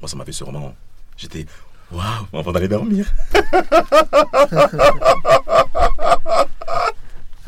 moi 0.00 0.08
ça 0.08 0.16
m'a 0.16 0.24
fait 0.24 0.32
sûrement. 0.32 0.74
J'étais 1.16 1.46
waouh 1.90 2.26
avant 2.32 2.52
d'aller 2.52 2.68
dormir. 2.68 3.12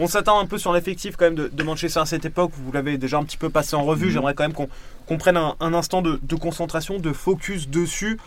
On 0.01 0.07
s'attend 0.07 0.39
un 0.39 0.47
peu 0.47 0.59
sur 0.59 0.73
l'effectif 0.73 1.17
quand 1.17 1.25
même 1.25 1.35
de, 1.35 1.49
de 1.49 1.63
Manchester 1.65 1.99
à 1.99 2.07
cette 2.07 2.25
époque. 2.25 2.53
Vous 2.57 2.71
l'avez 2.71 2.99
déjà 2.99 3.19
un 3.19 3.25
petit 3.25 3.37
peu 3.37 3.51
passé 3.51 3.75
en 3.75 3.85
revue. 3.85 4.07
Mhm. 4.07 4.13
J'aimerais 4.13 4.35
quand 4.35 4.45
même 4.45 4.53
qu'on 4.53 5.19
prenne 5.19 5.37
un, 5.37 5.57
un 5.59 5.75
instant 5.75 6.03
de, 6.03 6.21
de 6.23 6.37
concentration, 6.37 6.99
de 7.01 7.13
focus 7.13 7.69
dessus. 7.69 8.19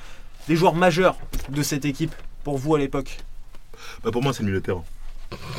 Les 0.50 0.56
joueurs 0.58 0.76
majeurs 0.76 1.16
de 1.50 1.64
cette 1.64 1.86
équipe 1.86 2.14
pour 2.44 2.58
vous 2.58 2.76
à 2.76 2.80
l'époque. 2.80 3.20
Bah, 4.04 4.12
pour 4.12 4.22
moi, 4.22 4.34
c'est 4.34 4.42
le 4.42 4.48
milieu 4.48 4.60
de 4.60 4.66
terrain. 4.66 4.84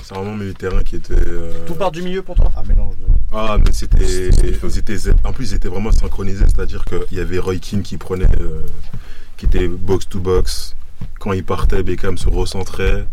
C'est 0.02 0.14
vraiment 0.14 0.32
le 0.32 0.38
milieu 0.38 0.52
de 0.52 0.58
terrain 0.58 0.82
qui 0.82 0.96
était. 0.96 1.14
euh, 1.14 1.64
Tout 1.66 1.74
part 1.74 1.90
du 1.92 2.02
milieu 2.02 2.22
pour 2.22 2.34
toi 2.36 2.50
Un 2.56 2.62
mélange 2.64 2.96
de. 2.96 3.04
Ah, 3.32 3.56
mais 3.58 3.72
c'était. 3.72 4.28
étaient- 4.28 5.14
En 5.24 5.32
plus, 5.32 5.50
ils 5.52 5.54
étaient 5.54 5.68
vraiment 5.68 5.92
synchronisés, 5.92 6.44
c'est-à-dire 6.46 6.84
qu'il 6.84 7.16
y 7.16 7.20
avait 7.20 7.38
Roy 7.38 7.56
Keane 7.58 7.82
qui 7.82 7.96
prenait. 7.96 8.26
euh, 8.40 8.60
qui 9.36 9.46
était 9.46 9.66
box 9.68 10.08
to 10.08 10.20
box. 10.20 10.76
Quand 11.18 11.32
il 11.32 11.44
partait, 11.44 11.82
Beckham 11.82 12.16
se 12.18 12.28
recentrait. 12.28 13.06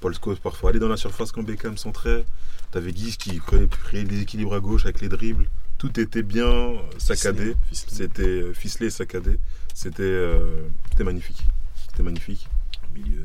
Paul 0.00 0.14
Scholes 0.14 0.36
parfois 0.36 0.70
allait 0.70 0.78
dans 0.78 0.88
la 0.88 0.96
surface 0.96 1.32
quand 1.32 1.42
Beckham 1.42 1.76
centrait. 1.76 2.24
T'avais 2.70 2.92
Guise 2.92 3.16
qui 3.16 3.38
prenait 3.40 3.66
prenait 3.66 4.04
les 4.04 4.20
équilibres 4.22 4.54
à 4.54 4.60
gauche 4.60 4.84
avec 4.84 5.00
les 5.00 5.08
dribbles. 5.08 5.46
Tout 5.78 5.98
était 6.00 6.22
bien 6.22 6.72
saccadé. 6.98 7.54
C'était 7.72 8.22
euh, 8.22 8.52
ficelé, 8.54 8.90
saccadé. 8.90 9.38
C'était 9.74 10.02
euh, 10.02 10.66
c'était 10.90 11.04
magnifique. 11.04 11.44
C'était 11.88 12.02
magnifique. 12.02 12.48
Milieu. 12.94 13.24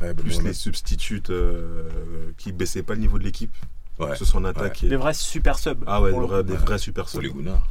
Après, 0.00 0.14
Plus 0.14 0.42
les 0.42 0.52
substituts 0.52 1.22
euh, 1.30 2.30
qui 2.36 2.52
baissaient 2.52 2.82
pas 2.84 2.94
le 2.94 3.00
niveau 3.00 3.18
de 3.18 3.24
l'équipe. 3.24 3.52
Ouais. 3.98 4.14
Ce 4.14 4.24
soit 4.24 4.40
en 4.40 4.44
attaque. 4.44 4.84
et- 4.84 4.88
Des 4.88 4.96
vrais 4.96 5.12
super 5.14 5.58
subs. 5.58 5.82
Ah 5.86 6.00
ouais, 6.00 6.12
des 6.44 6.56
vrais, 6.56 6.78
super 6.78 7.08
subs. 7.08 7.20
les 7.22 7.30
Gounards. 7.30 7.66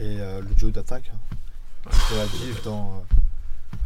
Et 0.00 0.16
euh, 0.20 0.40
le 0.40 0.54
duo 0.54 0.70
d'attaque. 0.70 1.12
Hein. 1.14 1.90
Créatif 1.90 2.62
dans 2.64 3.04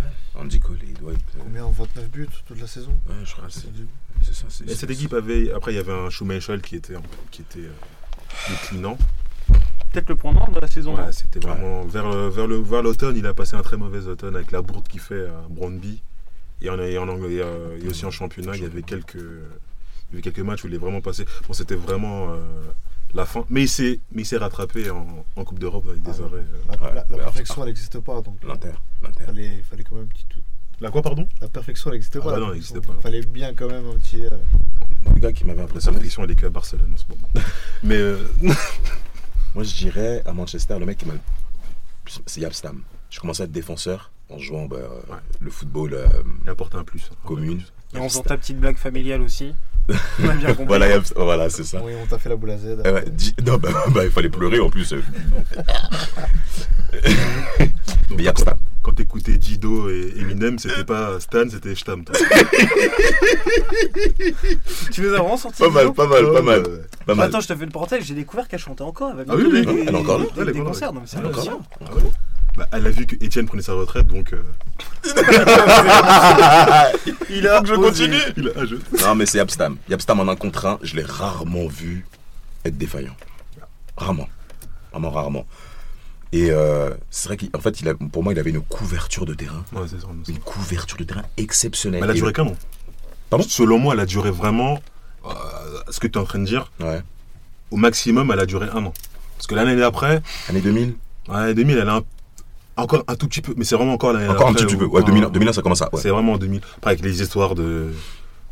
euh, 0.00 0.40
Andy 0.40 0.58
Cole 0.58 0.78
et 0.82 0.92
Dwight. 0.94 1.18
euh, 1.36 1.40
combien 1.42 1.66
29 1.66 2.08
buts 2.10 2.28
toute 2.46 2.58
la 2.60 2.66
saison? 2.66 2.92
Ouais, 3.08 3.14
je 3.24 3.32
crois 3.32 3.46
que 3.48 3.52
c'est 3.52 3.60
ça. 4.32 4.46
c'est- 4.48 4.64
Et 4.70 4.74
cette 4.74 4.90
équipe 4.90 5.12
avait. 5.12 5.52
Après, 5.52 5.72
il 5.72 5.76
y 5.76 5.78
avait 5.78 5.92
un 5.92 6.08
Schumacher 6.08 6.58
qui 6.62 6.76
était, 6.76 6.94
qui 7.30 7.42
était 7.42 7.58
euh, 7.60 7.72
déclinant. 8.48 8.96
Peut-être 9.92 10.08
le 10.08 10.16
point 10.16 10.32
noir 10.32 10.50
de 10.50 10.58
la 10.60 10.66
saison. 10.66 10.96
Ouais, 10.96 11.12
c'était 11.12 11.40
vraiment. 11.40 11.84
Vers 11.84 12.08
le- 12.10 12.28
vers 12.28 12.46
le- 12.46 12.56
vers 12.62 12.82
l'automne, 12.82 13.16
il 13.18 13.26
a 13.26 13.34
passé 13.34 13.54
un 13.56 13.62
très 13.62 13.76
mauvais 13.76 14.06
automne 14.06 14.34
avec 14.34 14.50
la 14.50 14.62
bourde 14.62 14.88
qu'il 14.88 15.00
fait 15.00 15.26
à 15.28 15.44
Brondby. 15.50 16.02
Et 16.64 16.70
en, 16.70 16.78
et 16.80 16.96
en 16.98 17.08
Anglais, 17.08 17.40
euh, 17.40 17.78
et 17.82 17.88
aussi 17.88 18.04
en 18.06 18.10
championnat, 18.10 18.56
il 18.56 18.62
y 18.62 18.66
avait 18.66 18.82
quelques, 18.82 19.14
il 19.16 20.10
y 20.12 20.14
avait 20.14 20.22
quelques 20.22 20.40
matchs 20.40 20.64
où 20.64 20.68
il 20.68 20.74
est 20.74 20.78
vraiment 20.78 21.00
passé. 21.00 21.24
Bon, 21.46 21.52
c'était 21.52 21.74
vraiment 21.74 22.32
euh, 22.32 22.36
la 23.14 23.26
fin. 23.26 23.44
Mais 23.50 23.62
il 23.62 23.68
s'est 23.68 24.00
mais 24.12 24.22
il 24.22 24.26
s'est 24.26 24.38
rattrapé 24.38 24.88
en, 24.90 25.24
en 25.36 25.44
Coupe 25.44 25.58
d'Europe 25.58 25.84
avec 25.88 26.02
des 26.02 26.10
Ah, 26.20 26.24
arrêts. 26.24 26.38
euh. 26.38 26.44
La, 26.70 26.74
Ouais, 26.82 26.88
la- 26.88 26.94
la 26.94 27.16
ouais, 27.16 27.22
perfection, 27.22 27.62
elle 27.62 27.68
n'existe 27.68 28.00
pas. 28.00 28.20
Donc, 28.22 28.38
euh, 28.44 28.48
L'Inter. 28.48 28.72
L'Inter. 29.02 29.24
fallait, 29.24 29.62
fallait 29.68 29.84
quand 29.84 29.96
même 29.96 30.04
un 30.04 30.08
petit 30.08 30.24
tout. 30.28 30.40
La 30.80 30.90
quoi, 30.90 31.02
pardon? 31.02 31.28
La 31.40 31.48
perfection, 31.48 31.90
elle 31.90 31.94
n'existait 31.96 32.18
Ah 32.20 32.24
pas. 32.24 32.30
bah 32.30 32.34
la 32.36 32.40
non, 32.40 32.46
elle 32.52 32.58
perfection. 32.60 32.74
n'existait 32.76 32.94
pas. 32.96 33.00
Fallait 33.02 33.20
bien 33.26 33.54
quand 33.54 33.68
même 33.68 33.86
un 33.86 33.98
petit. 33.98 34.24
euh, 34.24 34.30
Le 35.14 35.20
gars 35.20 35.32
qui 35.32 35.44
m'avait 35.44 35.58
La 35.58 35.64
impressionné. 35.64 35.96
perfection, 35.98 36.24
elle 36.24 36.30
est 36.30 36.34
qu'à 36.36 36.48
Barcelone 36.50 36.92
en 36.94 36.96
ce 36.96 37.04
moment. 37.08 37.28
Mais 37.82 37.96
euh, 37.98 38.18
Moi, 39.54 39.64
je 39.64 39.74
dirais 39.74 40.22
à 40.24 40.32
Manchester, 40.32 40.78
le 40.78 40.86
mec 40.86 40.98
qui 40.98 41.06
m'a. 41.06 41.14
C'est 42.26 42.40
Yapstam. 42.40 42.82
Je 43.10 43.20
commençais 43.20 43.42
à 43.42 43.44
être 43.44 43.52
défenseur 43.52 44.10
en 44.30 44.38
jouant 44.38 44.66
bah, 44.66 44.76
Ouais. 45.10 45.16
le 45.40 45.50
football 45.50 45.94
euh, 45.94 46.06
il 46.44 46.50
apporte 46.50 46.74
un 46.74 46.84
plus. 46.84 47.10
commune. 47.24 47.62
Et 47.94 47.98
en 47.98 48.08
faisant 48.08 48.22
ta 48.22 48.36
petite 48.36 48.58
blague 48.58 48.76
familiale 48.76 49.20
aussi. 49.22 49.54
On 50.22 50.28
a 50.28 50.32
bien 50.34 50.48
compris. 50.48 50.64
Voilà, 50.66 50.86
voilà 51.14 51.50
c'est 51.50 51.62
ça. 51.64 51.80
Oui, 51.84 51.92
on 52.02 52.06
t'a 52.06 52.18
fait 52.18 52.30
la 52.30 52.36
boule 52.36 52.52
à 52.52 52.56
Z. 52.58 52.78
Eh 52.84 53.42
non, 53.42 53.58
bah, 53.58 53.68
bah, 53.90 54.04
il 54.04 54.10
fallait 54.10 54.30
pleurer 54.30 54.58
en 54.58 54.70
plus. 54.70 54.92
euh. 54.94 55.02
Donc, 58.08 58.18
Mais 58.18 58.22
Yapstam. 58.24 58.56
Quand 58.82 58.92
t'écoutais 58.92 59.38
Dido 59.38 59.88
et 59.88 60.12
Eminem, 60.18 60.58
c'était 60.58 60.84
pas 60.84 61.18
Stan, 61.18 61.44
c'était 61.50 61.74
Stam. 61.74 62.04
Tu 64.92 65.00
nous 65.00 65.08
as 65.14 65.18
vraiment 65.18 65.36
sorti 65.38 65.62
Pas 65.62 65.70
mal, 65.70 65.92
pas 65.94 66.06
mal, 66.06 66.32
pas 66.32 66.42
mal. 66.42 66.62
Pas. 67.06 67.22
Attends, 67.24 67.40
je 67.40 67.48
te 67.48 67.54
fais 67.56 67.64
le 67.64 67.70
portail, 67.70 68.02
j'ai 68.02 68.14
découvert 68.14 68.46
qu'elle 68.46 68.58
chantait 68.60 68.82
encore. 68.82 69.12
Elle 69.18 69.24
Ah 69.28 69.34
oui, 69.36 69.44
oui, 69.50 69.64
des- 69.64 69.80
elle 69.82 69.88
est 69.88 69.94
encore 69.94 70.18
là. 70.18 70.24
des- 70.34 70.40
Elle 70.42 70.48
est 70.50 70.52
Des 70.52 70.60
encore 70.60 70.64
là. 70.64 70.70
concerts, 70.72 70.92
donc 70.92 71.02
c'est 71.06 71.16
Ah. 72.56 72.60
Bah, 72.60 72.68
elle 72.72 72.86
a 72.86 72.90
vu 72.90 73.04
que 73.06 73.16
Etienne 73.24 73.46
prenait 73.46 73.62
sa 73.62 73.72
retraite, 73.72 74.06
donc 74.06 74.32
euh, 74.32 74.42
Il 77.30 77.48
a 77.48 77.60
que 77.60 77.68
je 77.68 77.74
continue. 77.74 78.16
il 78.36 78.48
a 78.48 78.52
ah, 78.56 78.64
je- 78.64 78.76
Non, 79.04 79.14
mais 79.14 79.26
c'est 79.26 79.38
Yapstam. 79.38 79.76
Yapstam 79.88 80.20
en 80.20 80.28
un 80.28 80.36
contre 80.36 80.66
un, 80.66 80.78
je 80.82 80.94
l'ai 80.96 81.02
rarement 81.02 81.66
vu 81.66 82.06
être 82.64 82.78
défaillant. 82.78 83.16
Rarement. 83.96 84.28
Vraiment 84.92 85.10
rarement. 85.10 85.46
Et 86.32 86.50
euh, 86.50 86.90
c'est 87.10 87.28
vrai 87.28 87.36
qu'en 87.36 87.60
fait, 87.60 87.80
il 87.80 87.88
a, 87.88 87.94
pour 87.94 88.22
moi, 88.24 88.32
il 88.32 88.38
avait 88.38 88.50
une 88.50 88.60
couverture 88.60 89.24
de 89.26 89.34
terrain. 89.34 89.64
Ouais, 89.72 89.82
c'est 89.86 90.00
ça. 90.00 90.06
c'est 90.24 90.32
ça. 90.32 90.36
Une 90.36 90.38
couverture 90.42 90.96
de 90.96 91.04
terrain 91.04 91.22
exceptionnelle. 91.36 92.00
Mais 92.00 92.04
elle 92.06 92.10
a 92.10 92.14
Et- 92.14 92.18
duré 92.18 92.32
qu'un 92.32 92.46
an. 92.46 92.56
Pardon? 93.30 93.44
Selon 93.48 93.78
moi, 93.78 93.94
elle 93.94 94.00
a 94.00 94.06
duré 94.06 94.30
vraiment. 94.30 94.80
euh, 95.26 95.30
ce 95.90 95.98
que 96.00 96.06
tu 96.06 96.18
es 96.18 96.20
en 96.20 96.24
train 96.24 96.38
de 96.38 96.44
dire, 96.44 96.70
Ouais. 96.80 97.00
au 97.70 97.76
maximum, 97.76 98.30
elle 98.32 98.40
a 98.40 98.46
duré 98.46 98.68
un 98.72 98.84
an. 98.84 98.92
Parce 99.36 99.46
que 99.46 99.54
l'année 99.54 99.74
d'après, 99.76 100.22
Année 100.48 100.60
2000 100.60 100.94
ouais, 101.28 101.54
2000, 101.54 101.78
elle 101.78 101.88
a 101.88 101.94
un- 101.96 102.02
encore 102.76 103.04
un 103.06 103.14
tout 103.16 103.28
petit 103.28 103.40
peu, 103.40 103.54
mais 103.56 103.64
c'est 103.64 103.76
vraiment 103.76 103.94
encore 103.94 104.12
l'année 104.12 104.28
Encore 104.28 104.48
un 104.48 104.54
petit 104.54 104.76
peu. 104.76 104.84
Ouais, 104.86 105.02
2000, 105.02 105.24
euh, 105.24 105.28
2001, 105.30 105.52
ça 105.52 105.62
commence 105.62 105.82
à. 105.82 105.90
Ouais. 105.94 106.00
C'est 106.00 106.10
vraiment 106.10 106.32
en 106.34 106.38
2000. 106.38 106.60
Après, 106.78 106.90
avec 106.92 107.04
les 107.04 107.22
histoires 107.22 107.54
de. 107.54 107.88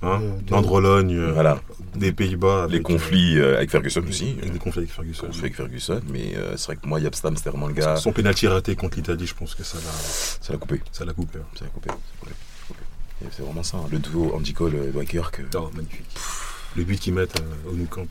Hein, 0.05 0.21
d'Andrologne, 0.49 1.15
euh, 1.15 1.31
Voilà. 1.33 1.61
des 1.95 2.11
Pays-Bas. 2.13 2.67
Les 2.69 2.75
avec, 2.75 2.83
conflits 2.83 3.39
euh, 3.39 3.57
avec 3.59 3.71
Ferguson 3.71 4.01
euh, 4.05 4.09
aussi. 4.09 4.33
Des 4.35 4.59
conflits 4.59 4.81
avec 4.81 4.91
Ferguson. 4.93 5.27
Conflits 5.27 5.41
avec 5.43 5.55
Ferguson. 5.55 6.01
Mais 6.11 6.35
euh, 6.37 6.57
c'est 6.57 6.67
vrai 6.67 6.77
que 6.77 6.89
moi, 6.89 6.99
Yapstam, 6.99 7.37
c'était 7.37 7.51
vraiment 7.51 7.69
le 7.69 7.75
gars. 7.75 7.95
Son 7.97 8.11
pénalty 8.13 8.49
raté 8.49 8.75
contre 8.75 8.97
l'Italie, 8.97 9.27
je 9.29 9.35
pense 9.35 9.55
que 9.55 9.63
ça 9.63 9.79
l'a, 9.79 9.93
Ça 9.93 10.53
l'a 10.53 10.59
coupé. 10.59 10.81
ça 10.91 11.05
l'a 11.05 11.13
coupé. 11.13 11.39
Ça 11.57 11.65
l'a 11.67 11.71
coupé. 11.71 11.91
C'est 13.31 13.43
vraiment 13.43 13.63
ça. 13.63 13.77
hein. 13.77 13.87
Le 13.93 13.99
duo 14.01 14.33
Andy 14.35 14.53
Cole, 14.53 14.75
euh, 14.75 14.91
Dwight 14.91 15.09
Kirk. 15.09 15.39
euh, 15.41 15.45
Oh, 15.59 15.71
magnifique. 15.75 16.07
Le 16.77 16.83
but 16.83 16.99
qu'ils 16.99 17.15
mettent 17.15 17.41
euh, 17.41 17.71
au 17.71 17.75
Nou 17.75 17.87
Camp, 17.87 18.03
euh, 18.03 18.07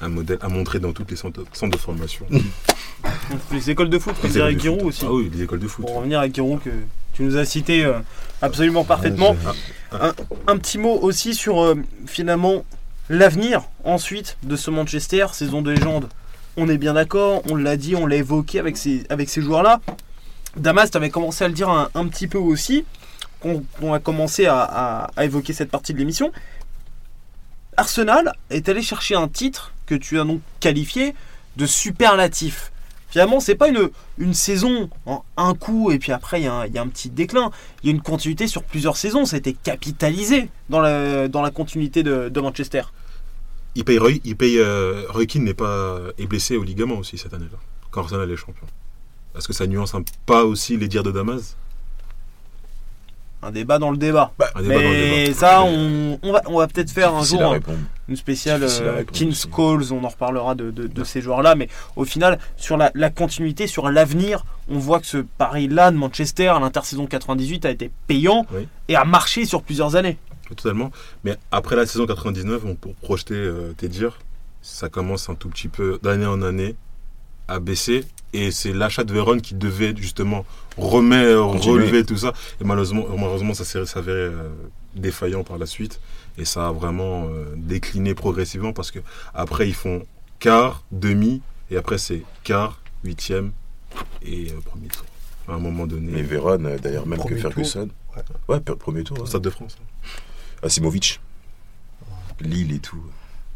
un 0.00 0.08
modèle 0.08 0.38
à 0.42 0.48
montrer 0.48 0.78
dans 0.78 0.92
toutes 0.92 1.10
les 1.10 1.16
centres, 1.16 1.44
centres 1.52 1.76
de 1.76 1.82
formation. 1.82 2.26
Les 3.52 3.70
écoles 3.70 3.90
de 3.90 3.98
foot, 3.98 4.14
Les 4.22 4.30
comme 4.30 4.52
de 4.54 4.58
Giroud 4.58 4.80
foot. 4.80 4.88
aussi. 4.88 5.04
Ah 5.06 5.12
oui, 5.12 5.30
les 5.32 5.42
écoles 5.42 5.58
de 5.60 5.66
foot. 5.68 5.84
Pour 5.86 5.96
revenir 5.96 6.20
avec 6.20 6.34
Giroud, 6.34 6.60
que 6.62 6.70
tu 7.12 7.22
nous 7.22 7.36
as 7.36 7.44
cité 7.44 7.84
euh, 7.84 7.98
absolument 8.42 8.84
parfaitement. 8.84 9.36
Un, 9.92 10.12
un 10.46 10.56
petit 10.58 10.78
mot 10.78 10.98
aussi 11.00 11.34
sur 11.34 11.62
euh, 11.62 11.74
finalement 12.06 12.64
l'avenir 13.08 13.62
ensuite 13.84 14.36
de 14.42 14.56
ce 14.56 14.70
Manchester, 14.70 15.26
saison 15.32 15.62
de 15.62 15.70
légende. 15.70 16.08
On 16.56 16.68
est 16.68 16.78
bien 16.78 16.94
d'accord, 16.94 17.42
on 17.50 17.54
l'a 17.56 17.76
dit, 17.76 17.94
on 17.96 18.06
l'a 18.06 18.16
évoqué 18.16 18.58
avec 18.58 18.76
ces, 18.76 19.04
avec 19.08 19.28
ces 19.28 19.42
joueurs-là. 19.42 19.80
Damas, 20.56 20.90
tu 20.90 20.96
avais 20.96 21.10
commencé 21.10 21.44
à 21.44 21.48
le 21.48 21.54
dire 21.54 21.68
un, 21.68 21.88
un 21.94 22.06
petit 22.08 22.26
peu 22.28 22.38
aussi, 22.38 22.84
qu'on 23.40 23.62
on 23.82 23.92
a 23.92 23.98
commencé 23.98 24.46
à, 24.46 24.60
à- 24.62 25.10
à 25.16 25.24
évoquer 25.24 25.52
cette 25.52 25.70
partie 25.70 25.92
de 25.94 25.98
l'émission. 25.98 26.32
Arsenal 27.76 28.32
est 28.50 28.68
allé 28.68 28.82
chercher 28.82 29.14
un 29.16 29.28
titre 29.28 29.72
que 29.86 29.94
tu 29.94 30.18
as 30.20 30.24
donc 30.24 30.40
qualifié 30.60 31.14
de 31.56 31.66
superlatif. 31.66 32.72
Finalement, 33.08 33.40
c'est 33.40 33.54
pas 33.54 33.68
une, 33.68 33.88
une 34.18 34.34
saison 34.34 34.90
en 35.06 35.24
un 35.36 35.54
coup 35.54 35.90
et 35.90 35.98
puis 35.98 36.12
après 36.12 36.40
il 36.40 36.44
y, 36.44 36.48
a 36.48 36.52
un- 36.52 36.66
il 36.66 36.74
y 36.74 36.78
a 36.78 36.82
un 36.82 36.88
petit 36.88 37.08
déclin. 37.08 37.50
Il 37.82 37.86
y 37.86 37.92
a 37.92 37.94
une 37.94 38.02
continuité 38.02 38.46
sur 38.46 38.62
plusieurs 38.62 38.96
saisons. 38.96 39.24
C'était 39.24 39.54
capitalisé 39.54 40.50
dans 40.68 40.80
la, 40.80 41.28
dans 41.28 41.40
la 41.40 41.50
continuité 41.50 42.02
de, 42.02 42.28
de 42.28 42.40
Manchester. 42.40 42.82
Il 43.74 43.84
paye 43.84 43.98
Roy, 43.98 44.12
il 44.24 44.36
paye 44.36 44.58
euh, 44.58 45.04
Roy 45.08 45.26
Keane 45.26 45.44
n'est 45.44 45.54
pas 45.54 45.98
est 46.18 46.26
blessé 46.26 46.56
au 46.56 46.62
ligament 46.64 46.96
aussi 46.98 47.16
cette 47.16 47.32
année-là. 47.32 47.58
Quand 47.90 48.02
Arsenal 48.02 48.30
est 48.30 48.36
champion. 48.36 48.66
Est-ce 49.36 49.46
que 49.46 49.54
ça 49.54 49.66
nuance 49.66 49.94
un 49.94 50.02
pas 50.26 50.44
aussi 50.44 50.76
les 50.76 50.88
dires 50.88 51.02
de 51.02 51.12
Damas? 51.12 51.56
Un 53.42 53.50
débat 53.52 53.78
dans 53.78 53.90
le 53.90 53.96
débat. 53.98 54.32
Un 54.54 54.62
débat 54.62 54.74
dans 54.74 54.80
le 54.80 54.88
Mais 54.88 55.24
débat. 55.26 55.38
ça, 55.38 55.62
on, 55.62 56.18
on 56.22 56.32
va, 56.32 56.42
on 56.46 56.58
va 56.58 56.66
peut-être 56.66 56.90
faire 56.90 57.14
un 57.14 57.22
jour 57.22 57.50
répondre. 57.50 57.78
Une 58.08 58.16
spéciale 58.16 58.62
euh, 58.62 59.02
King's. 59.12 59.46
Calls. 59.46 59.92
On 59.92 60.04
en 60.04 60.08
reparlera 60.08 60.54
de, 60.54 60.70
de- 60.70 60.86
de 60.86 61.04
ces 61.04 61.20
joueurs-là. 61.20 61.54
Mais 61.54 61.68
au 61.96 62.04
final, 62.04 62.38
sur 62.56 62.76
la, 62.76 62.90
la 62.94 63.10
continuité, 63.10 63.66
sur 63.66 63.90
l'avenir, 63.90 64.44
on 64.68 64.78
voit 64.78 65.00
que 65.00 65.06
ce 65.06 65.18
pari-là 65.18 65.90
de 65.90 65.96
Manchester 65.96 66.48
à 66.48 66.60
l'intersaison 66.60 67.06
98 67.06 67.64
a 67.64 67.70
été 67.70 67.90
payant 68.06 68.46
Oui. 68.52 68.68
et 68.88 68.96
a 68.96 69.04
marché 69.04 69.44
sur 69.44 69.62
plusieurs 69.62 69.96
années. 69.96 70.18
Totalement. 70.48 70.92
Mais 71.24 71.36
après 71.50 71.74
la 71.74 71.86
saison 71.86 72.06
99, 72.06 72.62
on 72.64 72.74
pour 72.76 72.94
projeter 72.94 73.34
euh, 73.34 73.72
tes 73.76 73.88
dires, 73.88 74.18
ça 74.62 74.88
commence 74.88 75.28
un 75.28 75.34
tout 75.34 75.48
petit 75.48 75.68
peu 75.68 75.98
d'année 76.02 76.26
en 76.26 76.42
année 76.42 76.76
à 77.48 77.58
baisser. 77.58 78.04
Et 78.32 78.50
c'est 78.50 78.72
l'achat 78.72 79.02
de 79.04 79.12
Véron 79.12 79.38
qui 79.38 79.54
devait 79.54 79.94
justement 79.96 80.44
remettre, 80.76 81.40
Continuer. 81.52 81.72
relever 81.74 82.04
tout 82.04 82.16
ça. 82.16 82.32
Et 82.60 82.64
malheureusement, 82.64 83.06
malheureusement 83.16 83.54
ça 83.54 83.64
s'est 83.64 83.84
s'avéré 83.86 84.18
euh, 84.18 84.48
défaillant 84.94 85.42
par 85.42 85.58
la 85.58 85.66
suite. 85.66 86.00
Et 86.38 86.44
ça 86.44 86.68
a 86.68 86.72
vraiment 86.72 87.26
euh, 87.28 87.54
décliné 87.56 88.14
progressivement 88.14 88.72
parce 88.72 88.90
que 88.90 88.98
après 89.34 89.68
ils 89.68 89.74
font 89.74 90.04
quart, 90.38 90.84
demi, 90.92 91.40
et 91.70 91.76
après 91.76 91.98
c'est 91.98 92.22
quart, 92.44 92.80
huitième 93.04 93.52
et 94.22 94.50
euh, 94.50 94.60
premier 94.64 94.88
tour. 94.88 95.06
À 95.48 95.52
un 95.54 95.58
moment 95.58 95.86
donné, 95.86 96.10
Mais 96.12 96.22
Véron, 96.22 96.64
euh, 96.64 96.76
d'ailleurs, 96.78 97.06
même 97.06 97.18
que 97.18 97.22
Premier 97.24 97.40
tour. 97.40 97.52
Ferguson. 97.52 97.88
Ouais. 98.48 98.60
Premier 98.60 99.04
tour. 99.04 99.18
hein. 99.22 99.26
Stade 99.26 99.42
de 99.42 99.50
France. 99.50 99.78
Asimovic. 100.62 101.20
Lille 102.40 102.72
et 102.74 102.78
tout. 102.80 103.02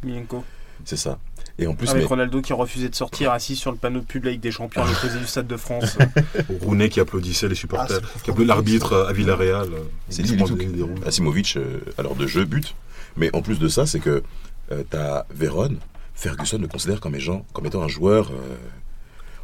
Milenko. 0.04 0.44
C'est 0.84 0.96
ça. 0.96 1.18
Et 1.58 1.66
en 1.66 1.74
plus, 1.74 1.88
Avec 1.90 2.02
mais- 2.02 2.08
Ronaldo 2.08 2.40
qui 2.40 2.52
refusait 2.52 2.88
de 2.88 2.94
sortir 2.94 3.32
assis 3.32 3.54
sur 3.56 3.70
le 3.70 3.76
panneau 3.76 4.00
de 4.00 4.04
pub 4.06 4.26
avec 4.26 4.40
des 4.40 4.50
champions 4.50 4.82
à 4.82 4.86
l'opposé 4.88 5.18
du 5.18 5.26
Stade 5.26 5.46
de 5.46 5.56
France. 5.56 5.98
Rooney 6.62 6.88
qui 6.88 7.00
applaudissait 7.00 7.48
les 7.48 7.54
Ah, 7.54 7.58
supporters, 7.58 8.00
le 8.00 8.20
qui 8.22 8.30
applaudit 8.30 8.48
l'arbitre 8.48 9.06
à 9.08 9.12
Villarreal. 9.12 9.68
euh, 9.72 9.78
C'est. 10.08 10.22
Asimovic, 11.06 11.58
à 11.98 12.02
l'heure 12.02 12.14
de 12.14 12.26
jeu, 12.26 12.44
but. 12.44 12.74
Mais 13.16 13.30
en 13.34 13.42
plus 13.42 13.58
de 13.58 13.68
ça, 13.68 13.86
c'est 13.86 14.00
que 14.00 14.22
euh, 14.72 14.82
t'as 14.88 15.24
Véron, 15.34 15.76
Ferguson 16.14 16.58
le 16.58 16.68
considère 16.68 17.00
comme, 17.00 17.14
étant, 17.14 17.44
comme 17.52 17.66
étant 17.66 17.82
un 17.82 17.88
joueur, 17.88 18.30
euh, 18.30 18.56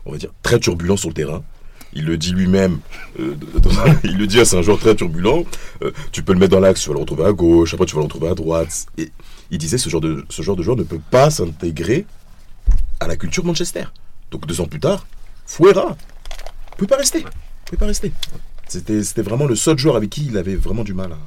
on 0.05 0.13
va 0.13 0.19
dire, 0.19 0.31
très 0.43 0.59
turbulent 0.59 0.97
sur 0.97 1.09
le 1.09 1.15
terrain. 1.15 1.43
Il 1.99 2.05
le 2.05 2.19
dit 2.19 2.33
lui-même, 2.33 2.81
euh, 3.19 3.35
il 4.05 4.19
le 4.19 4.27
dit, 4.27 4.45
c'est 4.45 4.59
un 4.59 4.61
joueur 4.61 4.79
très 4.79 4.95
turbulent. 4.95 5.47
Euh, 5.83 5.93
tu 6.13 6.23
peux 6.23 6.35
le 6.35 6.39
mettre 6.39 6.53
dans 6.53 6.61
l'axe, 6.61 6.83
tu 6.83 6.89
vas 6.91 6.95
le 6.95 7.01
retrouver 7.01 7.25
à 7.25 7.33
gauche, 7.33 7.73
après 7.73 7.87
tu 7.87 7.95
vas 7.95 8.01
le 8.01 8.05
retrouver 8.05 8.29
à 8.29 8.35
droite. 8.35 8.85
Et 8.99 9.11
il 9.51 9.57
disait, 9.57 9.79
ce 9.79 9.89
genre 9.89 10.03
de, 10.03 10.27
ce 10.29 10.43
genre 10.43 10.57
de 10.57 10.63
joueur 10.63 10.77
ne 10.77 10.83
peut 10.83 11.01
pas 11.11 11.31
s'intégrer 11.31 12.05
à 13.01 13.07
la 13.09 13.17
culture 13.17 13.47
Manchester. 13.47 13.85
Donc 14.31 14.47
deux 14.47 14.61
ans 14.61 14.67
plus 14.67 14.79
tard, 14.79 15.07
Fuera 15.47 15.97
ne 16.73 16.77
peut 16.77 16.87
pas 16.87 16.99
rester. 16.99 17.25
peut 17.71 17.79
pas 17.79 17.87
rester. 17.87 18.13
C'était 18.69 19.03
c'était 19.03 19.23
vraiment 19.23 19.47
le 19.47 19.57
seul 19.57 19.79
joueur 19.79 19.97
avec 19.97 20.11
qui 20.11 20.27
il 20.27 20.37
avait 20.37 20.57
vraiment 20.57 20.85
du 20.85 20.93
mal 20.93 21.13
à, 21.13 21.19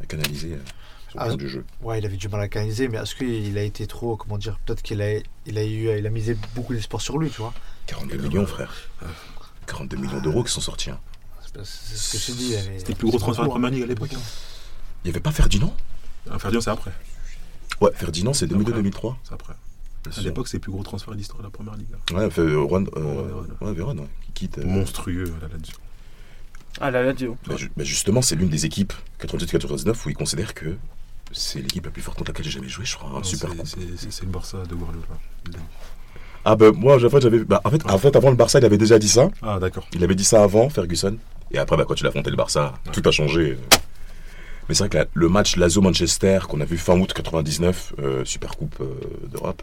à 0.00 0.06
canaliser 0.06 0.52
euh, 0.52 1.16
Ah, 1.16 1.34
du 1.34 1.48
jeu. 1.48 1.64
Ouais, 1.82 1.98
il 1.98 2.06
avait 2.06 2.16
du 2.16 2.28
mal 2.28 2.40
à 2.40 2.46
canaliser, 2.46 2.86
mais 2.86 2.98
est-ce 2.98 3.16
qu'il 3.16 3.58
a 3.58 3.62
été 3.62 3.88
trop, 3.88 4.14
comment 4.16 4.38
dire, 4.38 4.60
peut-être 4.64 4.82
qu'il 4.82 5.02
a, 5.02 5.14
il 5.46 5.58
a 5.58 5.64
eu, 5.64 5.98
il 5.98 6.06
a 6.06 6.10
misé 6.10 6.36
beaucoup 6.54 6.72
d'espoir 6.72 7.00
sur 7.00 7.18
lui, 7.18 7.30
tu 7.30 7.40
vois. 7.40 7.52
42 7.88 8.16
millions, 8.18 8.46
frère. 8.46 8.72
42 9.66 9.96
millions 9.96 10.20
d'euros 10.20 10.42
qui 10.44 10.52
sont 10.52 10.60
sortis. 10.60 10.90
hein. 10.90 11.00
C'est 11.64 11.64
ce 11.64 12.32
que 12.32 12.36
dis. 12.38 12.50
mais- 12.54 12.78
C'était 12.78 12.92
le 12.92 12.98
plus 12.98 13.08
gros 13.08 13.18
transfert 13.18 13.44
de 13.44 13.48
la 13.48 13.52
Première 13.52 13.70
Ligue 13.70 13.82
à 13.82 13.86
l'époque. 13.86 14.14
hein. 14.14 14.20
Il 15.04 15.08
n'y 15.08 15.10
avait 15.10 15.20
pas 15.20 15.32
Ferdinand? 15.32 15.74
Ah, 16.30 16.38
Ferdinand, 16.38 16.60
c'est 16.62 16.70
après. 16.70 16.92
Ouais, 17.80 17.90
Ferdinand, 17.94 18.32
c'est 18.32 18.46
C'est 18.48 18.54
après. 18.54 18.64
2002-2003. 18.72 19.16
C'est 19.24 19.34
après. 19.34 19.52
À 20.16 20.20
l'époque, 20.22 20.48
c'est 20.48 20.56
le 20.56 20.60
plus 20.60 20.72
gros 20.72 20.82
transfert 20.82 21.12
de 21.12 21.18
l'histoire 21.18 21.38
de 21.40 21.44
la 21.44 21.50
Première 21.50 21.74
Ligue. 21.76 21.88
hein. 21.94 22.14
Ouais, 22.16 22.30
fait, 22.30 22.40
euh, 22.40 22.66
Juan- 22.66 22.88
euh, 22.96 23.02
Ouais, 23.02 23.22
Véron. 23.26 23.46
ouais, 23.60 23.72
Véron, 23.74 23.96
ouais, 23.98 24.08
qui 24.26 24.32
quitte. 24.32 24.58
euh, 24.58 24.64
Monstrueux 24.64 25.32
à 25.38 25.42
la 25.42 25.48
Lazio. 25.48 25.74
Ah 26.80 26.90
la 26.90 27.02
Lazio. 27.02 27.36
bah, 27.46 27.56
ju- 27.56 27.70
bah, 27.76 27.84
justement, 27.84 28.22
c'est 28.22 28.34
l'une 28.34 28.48
des 28.48 28.64
équipes 28.64 28.92
98-99 29.18 30.06
où 30.06 30.10
il 30.10 30.16
considère 30.16 30.54
que 30.54 30.76
c'est 31.32 31.60
l'équipe 31.60 31.84
la 31.84 31.90
plus 31.90 32.02
forte 32.02 32.18
contre 32.18 32.30
laquelle 32.30 32.44
j'ai 32.46 32.50
jamais 32.52 32.68
joué, 32.68 32.84
je 32.84 32.96
crois. 32.96 33.10
Un 33.10 33.14
Non, 33.14 33.22
super 33.22 33.50
c'est- 33.50 33.56
coupe. 33.56 33.66
c'est- 33.66 33.96
C'est 33.98 34.12
c'est 34.12 34.24
le 34.24 34.30
Barça 34.30 34.58
de 34.64 34.74
Guardiola. 34.74 35.06
Ah, 36.44 36.56
bah, 36.56 36.72
moi, 36.74 36.96
en 36.96 37.08
fait, 37.10 37.20
j'avais. 37.20 37.44
Bah, 37.44 37.60
en, 37.64 37.70
fait, 37.70 37.88
en 37.88 37.98
fait, 37.98 38.16
avant 38.16 38.30
le 38.30 38.36
Barça, 38.36 38.58
il 38.58 38.64
avait 38.64 38.78
déjà 38.78 38.98
dit 38.98 39.08
ça. 39.08 39.28
Ah, 39.42 39.58
d'accord. 39.60 39.86
Il 39.94 40.02
avait 40.02 40.14
dit 40.14 40.24
ça 40.24 40.42
avant, 40.42 40.68
Ferguson. 40.68 41.16
Et 41.52 41.58
après, 41.58 41.76
bah, 41.76 41.84
quand 41.86 42.00
il 42.00 42.06
a 42.06 42.08
affronté 42.08 42.30
le 42.30 42.36
Barça, 42.36 42.74
tout 42.92 43.02
a 43.04 43.10
changé. 43.12 43.58
Mais 44.68 44.74
c'est 44.74 44.84
vrai 44.84 44.88
que 44.88 44.96
la- 44.98 45.06
le 45.12 45.28
match 45.28 45.56
Lazio-Manchester 45.56 46.40
qu'on 46.48 46.60
a 46.60 46.64
vu 46.64 46.78
fin 46.78 46.98
août 46.98 47.12
99, 47.12 47.94
euh, 47.98 48.24
Super 48.24 48.56
Coupe 48.56 48.76
euh, 48.80 48.94
d'Europe, 49.28 49.60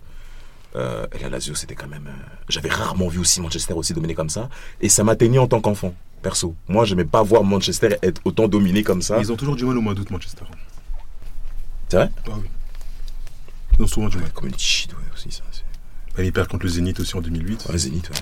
euh, 0.76 1.06
et 1.13 1.20
la 1.24 1.30
Lazio, 1.30 1.56
c'était 1.56 1.74
quand 1.74 1.88
même. 1.88 2.08
euh, 2.08 2.36
J'avais 2.50 2.70
rarement 2.70 3.08
vu 3.08 3.20
aussi 3.20 3.42
Manchester 3.42 3.74
aussi 3.74 3.94
dominé 3.94 4.13
comme 4.13 4.30
ça. 4.30 4.50
Et 4.82 4.89
ça 4.89 5.04
m'atteignait 5.04 5.39
en 5.39 5.48
tant 5.48 5.62
qu'enfant, 5.62 5.96
perso. 6.22 6.54
Moi, 6.68 6.84
j'aimais 6.86 7.06
pas 7.06 7.24
voir 7.24 7.44
Manchester 7.44 7.98
être 8.04 8.22
autant 8.26 8.48
dominé 8.48 8.84
comme 8.84 9.02
ça. 9.02 9.20
Ils 9.20 9.32
ont 9.32 9.38
toujours 9.38 9.56
du 9.56 9.65
mal 9.65 9.78
au 9.78 9.82
mois 9.82 9.94
d'août, 9.96 10.12
Manchester. 10.12 10.44
C'est 11.88 11.98
vrai? 11.98 12.10
Ah 12.28 12.32
oui. 12.38 12.48
Ils 13.80 13.84
ont 13.84 13.88
souvent 13.88 14.10
du 14.10 14.18
mal. 14.18 14.30
Comme 14.34 14.48
une 14.48 14.54
ouais, 14.54 14.58
aussi, 15.13 15.32
ça. 15.32 15.44
Bah, 16.20 16.26
Ils 16.26 16.34
perdent 16.34 16.50
contre 16.50 16.64
le 16.66 16.70
Zénith 16.70 17.00
aussi 17.00 17.16
en 17.16 17.22
2008. 17.22 17.68
Ouais, 17.70 17.78
Zénith, 17.78 18.10
ouais. 18.10 18.16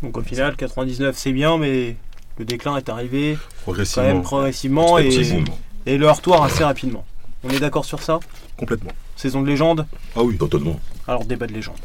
Donc 0.00 0.16
au 0.16 0.22
final, 0.22 0.54
99 0.54 1.18
c'est 1.18 1.32
bien, 1.32 1.58
mais 1.58 1.96
le 2.38 2.44
déclin 2.44 2.76
est 2.76 2.88
arrivé 2.88 3.36
quand 3.36 3.62
Progressivement. 3.62 4.06
même 4.08 4.22
progressivement 4.22 4.98
et 4.98 5.98
le 5.98 6.08
retour 6.08 6.40
assez 6.44 6.62
rapidement. 6.62 7.04
On 7.42 7.48
est 7.50 7.58
d'accord 7.58 7.84
sur 7.84 8.00
ça? 8.00 8.20
Complètement. 8.56 8.92
Saison 9.16 9.42
de 9.42 9.48
légende? 9.48 9.86
Ah 10.14 10.22
oui. 10.22 10.38
Totalement. 10.38 10.78
Alors 11.08 11.24
débat 11.24 11.48
de 11.48 11.52
légende. 11.54 11.80